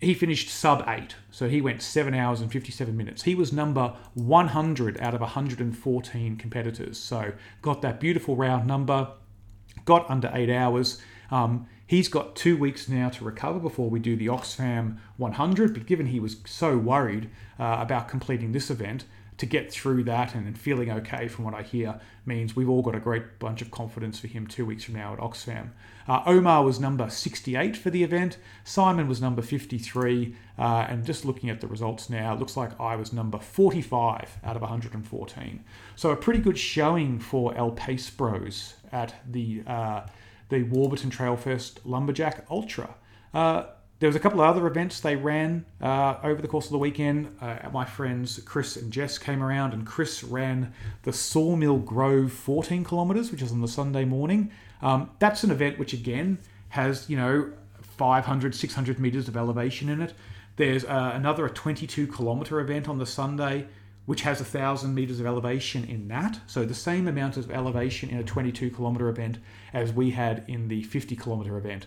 he 0.00 0.14
finished 0.14 0.50
sub 0.50 0.84
8, 0.86 1.16
so 1.30 1.48
he 1.48 1.60
went 1.60 1.82
7 1.82 2.14
hours 2.14 2.40
and 2.40 2.52
57 2.52 2.96
minutes. 2.96 3.22
He 3.22 3.34
was 3.34 3.52
number 3.52 3.96
100 4.14 5.00
out 5.00 5.14
of 5.14 5.20
114 5.20 6.36
competitors, 6.36 6.98
so 6.98 7.32
got 7.62 7.82
that 7.82 7.98
beautiful 7.98 8.36
round 8.36 8.66
number, 8.66 9.08
got 9.84 10.08
under 10.08 10.30
8 10.32 10.50
hours. 10.50 11.00
Um, 11.30 11.66
He's 11.88 12.08
got 12.08 12.36
two 12.36 12.56
weeks 12.58 12.86
now 12.86 13.08
to 13.08 13.24
recover 13.24 13.58
before 13.58 13.88
we 13.88 13.98
do 13.98 14.14
the 14.14 14.26
Oxfam 14.26 14.98
100. 15.16 15.72
But 15.72 15.86
given 15.86 16.06
he 16.06 16.20
was 16.20 16.36
so 16.44 16.76
worried 16.76 17.30
uh, 17.58 17.78
about 17.80 18.08
completing 18.08 18.52
this 18.52 18.70
event, 18.70 19.06
to 19.38 19.46
get 19.46 19.72
through 19.72 20.02
that 20.02 20.34
and, 20.34 20.58
feeling 20.58 20.90
okay 20.90 21.28
from 21.28 21.44
what 21.44 21.54
I 21.54 21.62
hear 21.62 22.00
means 22.26 22.56
we've 22.56 22.68
all 22.68 22.82
got 22.82 22.96
a 22.96 23.00
great 23.00 23.38
bunch 23.38 23.62
of 23.62 23.70
confidence 23.70 24.18
for 24.18 24.26
him 24.26 24.46
two 24.46 24.66
weeks 24.66 24.84
from 24.84 24.94
now 24.94 25.12
at 25.12 25.20
Oxfam. 25.20 25.70
Uh, 26.08 26.22
Omar 26.26 26.64
was 26.64 26.80
number 26.80 27.08
68 27.08 27.76
for 27.76 27.90
the 27.90 28.02
event, 28.02 28.38
Simon 28.64 29.06
was 29.06 29.20
number 29.20 29.40
53, 29.40 30.34
uh, 30.58 30.86
and 30.88 31.06
just 31.06 31.24
looking 31.24 31.48
at 31.48 31.60
the 31.60 31.68
results 31.68 32.10
now, 32.10 32.34
it 32.34 32.40
looks 32.40 32.56
like 32.56 32.78
I 32.80 32.96
was 32.96 33.12
number 33.12 33.38
45 33.38 34.38
out 34.42 34.56
of 34.56 34.62
114. 34.62 35.64
So 35.94 36.10
a 36.10 36.16
pretty 36.16 36.40
good 36.40 36.58
showing 36.58 37.20
for 37.20 37.56
El 37.56 37.70
Pace 37.70 38.10
Bros 38.10 38.74
at 38.90 39.14
the 39.30 39.62
uh, 39.66 40.06
the 40.48 40.62
Warburton 40.64 41.10
Trailfest 41.10 41.78
Lumberjack 41.84 42.46
Ultra. 42.50 42.94
Uh, 43.34 43.64
there 44.00 44.08
was 44.08 44.16
a 44.16 44.20
couple 44.20 44.40
of 44.40 44.46
other 44.46 44.66
events 44.66 45.00
they 45.00 45.16
ran 45.16 45.66
uh, 45.80 46.16
over 46.22 46.40
the 46.40 46.46
course 46.46 46.66
of 46.66 46.72
the 46.72 46.78
weekend. 46.78 47.36
Uh, 47.40 47.58
my 47.72 47.84
friends 47.84 48.40
Chris 48.44 48.76
and 48.76 48.92
Jess 48.92 49.18
came 49.18 49.42
around, 49.42 49.74
and 49.74 49.84
Chris 49.84 50.22
ran 50.22 50.72
the 51.02 51.12
Sawmill 51.12 51.78
Grove 51.78 52.32
14 52.32 52.84
kilometers, 52.84 53.32
which 53.32 53.42
is 53.42 53.50
on 53.50 53.60
the 53.60 53.68
Sunday 53.68 54.04
morning. 54.04 54.50
Um, 54.82 55.10
that's 55.18 55.42
an 55.42 55.50
event 55.50 55.78
which 55.78 55.92
again 55.92 56.38
has 56.70 57.10
you 57.10 57.16
know 57.16 57.52
500, 57.80 58.54
600 58.54 59.00
meters 59.00 59.26
of 59.26 59.36
elevation 59.36 59.88
in 59.88 60.00
it. 60.00 60.14
There's 60.56 60.84
uh, 60.84 61.12
another 61.14 61.48
22 61.48 62.06
kilometer 62.06 62.60
event 62.60 62.88
on 62.88 62.98
the 62.98 63.06
Sunday 63.06 63.66
which 64.08 64.22
has 64.22 64.40
a 64.40 64.44
thousand 64.44 64.94
meters 64.94 65.20
of 65.20 65.26
elevation 65.26 65.84
in 65.84 66.08
that. 66.08 66.40
So 66.46 66.64
the 66.64 66.72
same 66.72 67.06
amount 67.08 67.36
of 67.36 67.50
elevation 67.50 68.08
in 68.08 68.16
a 68.16 68.24
22 68.24 68.70
kilometer 68.70 69.10
event 69.10 69.36
as 69.74 69.92
we 69.92 70.12
had 70.12 70.44
in 70.48 70.68
the 70.68 70.82
50 70.84 71.14
kilometer 71.14 71.58
event, 71.58 71.84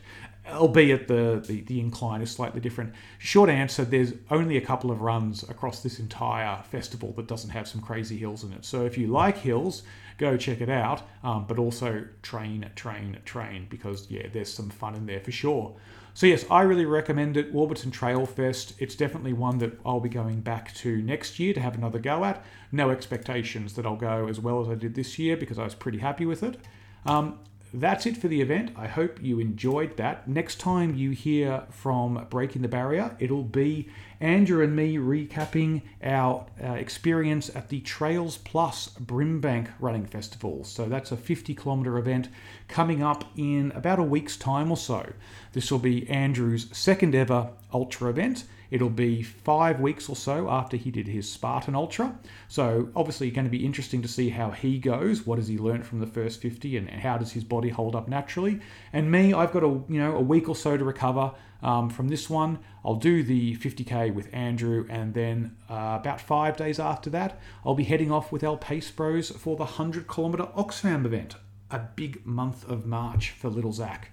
albeit 0.47 1.07
the, 1.07 1.43
the, 1.43 1.61
the 1.61 1.79
incline 1.79 2.21
is 2.21 2.29
slightly 2.29 2.61
different. 2.61 2.93
Short 3.17 3.49
answer 3.49 3.83
there's 3.83 4.13
only 4.29 4.55
a 4.55 4.61
couple 4.61 4.91
of 4.91 5.01
runs 5.01 5.41
across 5.49 5.81
this 5.81 5.97
entire 5.97 6.61
festival 6.61 7.11
that 7.13 7.25
doesn't 7.25 7.49
have 7.49 7.67
some 7.67 7.81
crazy 7.81 8.19
hills 8.19 8.43
in 8.43 8.53
it. 8.53 8.65
So 8.65 8.85
if 8.85 8.99
you 8.99 9.07
like 9.07 9.39
hills, 9.39 9.81
go 10.19 10.37
check 10.37 10.61
it 10.61 10.69
out, 10.69 11.01
um, 11.23 11.45
but 11.47 11.57
also 11.57 12.05
train, 12.21 12.69
train, 12.75 13.17
train 13.25 13.65
because 13.67 14.05
yeah, 14.11 14.27
there's 14.31 14.53
some 14.53 14.69
fun 14.69 14.93
in 14.93 15.07
there 15.07 15.21
for 15.21 15.31
sure. 15.31 15.75
So 16.13 16.27
yes, 16.27 16.45
I 16.51 16.61
really 16.61 16.85
recommend 16.85 17.37
it. 17.37 17.53
Warburton 17.53 17.91
Trail 17.91 18.25
Fest. 18.25 18.73
It's 18.79 18.95
definitely 18.95 19.33
one 19.33 19.59
that 19.59 19.79
I'll 19.85 19.99
be 19.99 20.09
going 20.09 20.41
back 20.41 20.73
to 20.75 21.01
next 21.01 21.39
year 21.39 21.53
to 21.53 21.59
have 21.59 21.75
another 21.75 21.99
go 21.99 22.25
at. 22.25 22.43
No 22.71 22.89
expectations 22.89 23.73
that 23.73 23.85
I'll 23.85 23.95
go 23.95 24.27
as 24.27 24.39
well 24.39 24.61
as 24.61 24.67
I 24.67 24.75
did 24.75 24.95
this 24.95 25.17
year 25.17 25.37
because 25.37 25.57
I 25.57 25.63
was 25.63 25.75
pretty 25.75 25.99
happy 25.99 26.25
with 26.25 26.43
it. 26.43 26.57
Um, 27.05 27.39
that's 27.73 28.05
it 28.05 28.17
for 28.17 28.27
the 28.27 28.41
event. 28.41 28.71
I 28.75 28.87
hope 28.87 29.21
you 29.21 29.39
enjoyed 29.39 29.95
that. 29.97 30.27
Next 30.27 30.59
time 30.59 30.95
you 30.95 31.11
hear 31.11 31.63
from 31.69 32.27
Breaking 32.29 32.61
the 32.61 32.67
Barrier, 32.67 33.15
it'll 33.19 33.43
be 33.43 33.89
Andrew 34.19 34.63
and 34.63 34.75
me 34.75 34.97
recapping 34.97 35.81
our 36.03 36.45
uh, 36.61 36.73
experience 36.73 37.49
at 37.55 37.69
the 37.69 37.79
Trails 37.79 38.37
Plus 38.37 38.89
Brimbank 38.99 39.69
Running 39.79 40.05
Festival. 40.05 40.63
So 40.65 40.85
that's 40.85 41.11
a 41.11 41.17
50 41.17 41.55
kilometre 41.55 41.97
event 41.97 42.27
coming 42.67 43.01
up 43.01 43.23
in 43.37 43.71
about 43.73 43.99
a 43.99 44.03
week's 44.03 44.35
time 44.35 44.69
or 44.69 44.77
so. 44.77 45.13
This 45.53 45.71
will 45.71 45.79
be 45.79 46.09
Andrew's 46.09 46.67
second 46.77 47.15
ever 47.15 47.51
ultra 47.73 48.09
event. 48.09 48.43
It'll 48.71 48.89
be 48.89 49.21
five 49.21 49.81
weeks 49.81 50.07
or 50.07 50.15
so 50.15 50.49
after 50.49 50.77
he 50.77 50.89
did 50.89 51.07
his 51.07 51.29
Spartan 51.29 51.75
Ultra. 51.75 52.17
So 52.47 52.89
obviously 52.95 53.29
going 53.29 53.45
to 53.45 53.51
be 53.51 53.65
interesting 53.65 54.01
to 54.01 54.07
see 54.07 54.29
how 54.29 54.51
he 54.51 54.79
goes. 54.79 55.27
What 55.27 55.37
has 55.37 55.49
he 55.49 55.57
learned 55.57 55.85
from 55.85 55.99
the 55.99 56.07
first 56.07 56.41
50 56.41 56.77
and 56.77 56.89
how 56.89 57.17
does 57.17 57.33
his 57.33 57.43
body 57.43 57.67
hold 57.69 57.95
up 57.95 58.07
naturally? 58.07 58.61
And 58.93 59.11
me, 59.11 59.33
I've 59.33 59.51
got 59.51 59.63
a 59.63 59.67
you 59.89 59.99
know 59.99 60.15
a 60.15 60.21
week 60.21 60.47
or 60.47 60.55
so 60.55 60.77
to 60.77 60.85
recover 60.85 61.33
um, 61.61 61.89
from 61.89 62.07
this 62.07 62.29
one. 62.29 62.59
I'll 62.83 62.95
do 62.95 63.23
the 63.23 63.55
50k 63.57 64.13
with 64.13 64.33
Andrew, 64.33 64.87
and 64.89 65.13
then 65.13 65.55
uh, 65.69 65.97
about 65.99 66.19
five 66.19 66.57
days 66.57 66.79
after 66.79 67.09
that, 67.11 67.39
I'll 67.65 67.75
be 67.75 67.83
heading 67.83 68.11
off 68.11 68.31
with 68.31 68.43
El 68.43 68.57
Pace 68.57 68.89
Bros 68.89 69.29
for 69.29 69.55
the 69.55 69.63
100 69.63 70.07
kilometer 70.07 70.47
Oxfam 70.57 71.05
event. 71.05 71.35
A 71.69 71.79
big 71.79 72.25
month 72.25 72.67
of 72.69 72.85
March 72.85 73.31
for 73.31 73.49
little 73.49 73.71
Zach. 73.71 74.11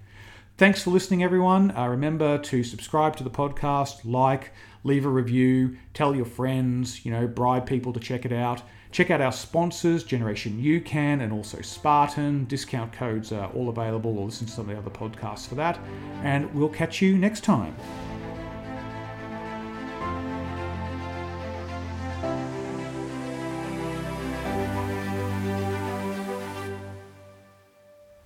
Thanks 0.59 0.83
for 0.83 0.89
listening, 0.89 1.23
everyone. 1.23 1.71
Uh, 1.71 1.87
remember 1.87 2.37
to 2.37 2.63
subscribe 2.65 3.15
to 3.15 3.23
the 3.23 3.29
podcast, 3.29 4.01
like, 4.03 4.51
leave 4.83 5.05
a 5.05 5.09
review, 5.09 5.77
tell 5.93 6.13
your 6.13 6.25
friends, 6.25 7.05
you 7.05 7.13
know, 7.13 7.27
bribe 7.27 7.65
people 7.65 7.93
to 7.93 7.99
check 8.01 8.25
it 8.25 8.33
out. 8.33 8.63
Check 8.91 9.09
out 9.09 9.21
our 9.21 9.31
sponsors, 9.31 10.03
Generation 10.03 10.61
UCAN 10.61 11.21
and 11.21 11.31
also 11.31 11.61
Spartan. 11.61 12.43
Discount 12.43 12.91
codes 12.91 13.31
are 13.31 13.49
all 13.51 13.69
available, 13.69 14.19
or 14.19 14.25
listen 14.25 14.47
to 14.47 14.51
some 14.51 14.69
of 14.69 14.75
the 14.75 14.77
other 14.77 14.89
podcasts 14.89 15.47
for 15.47 15.55
that. 15.55 15.79
And 16.23 16.53
we'll 16.53 16.67
catch 16.67 17.01
you 17.01 17.17
next 17.17 17.45
time. 17.45 17.73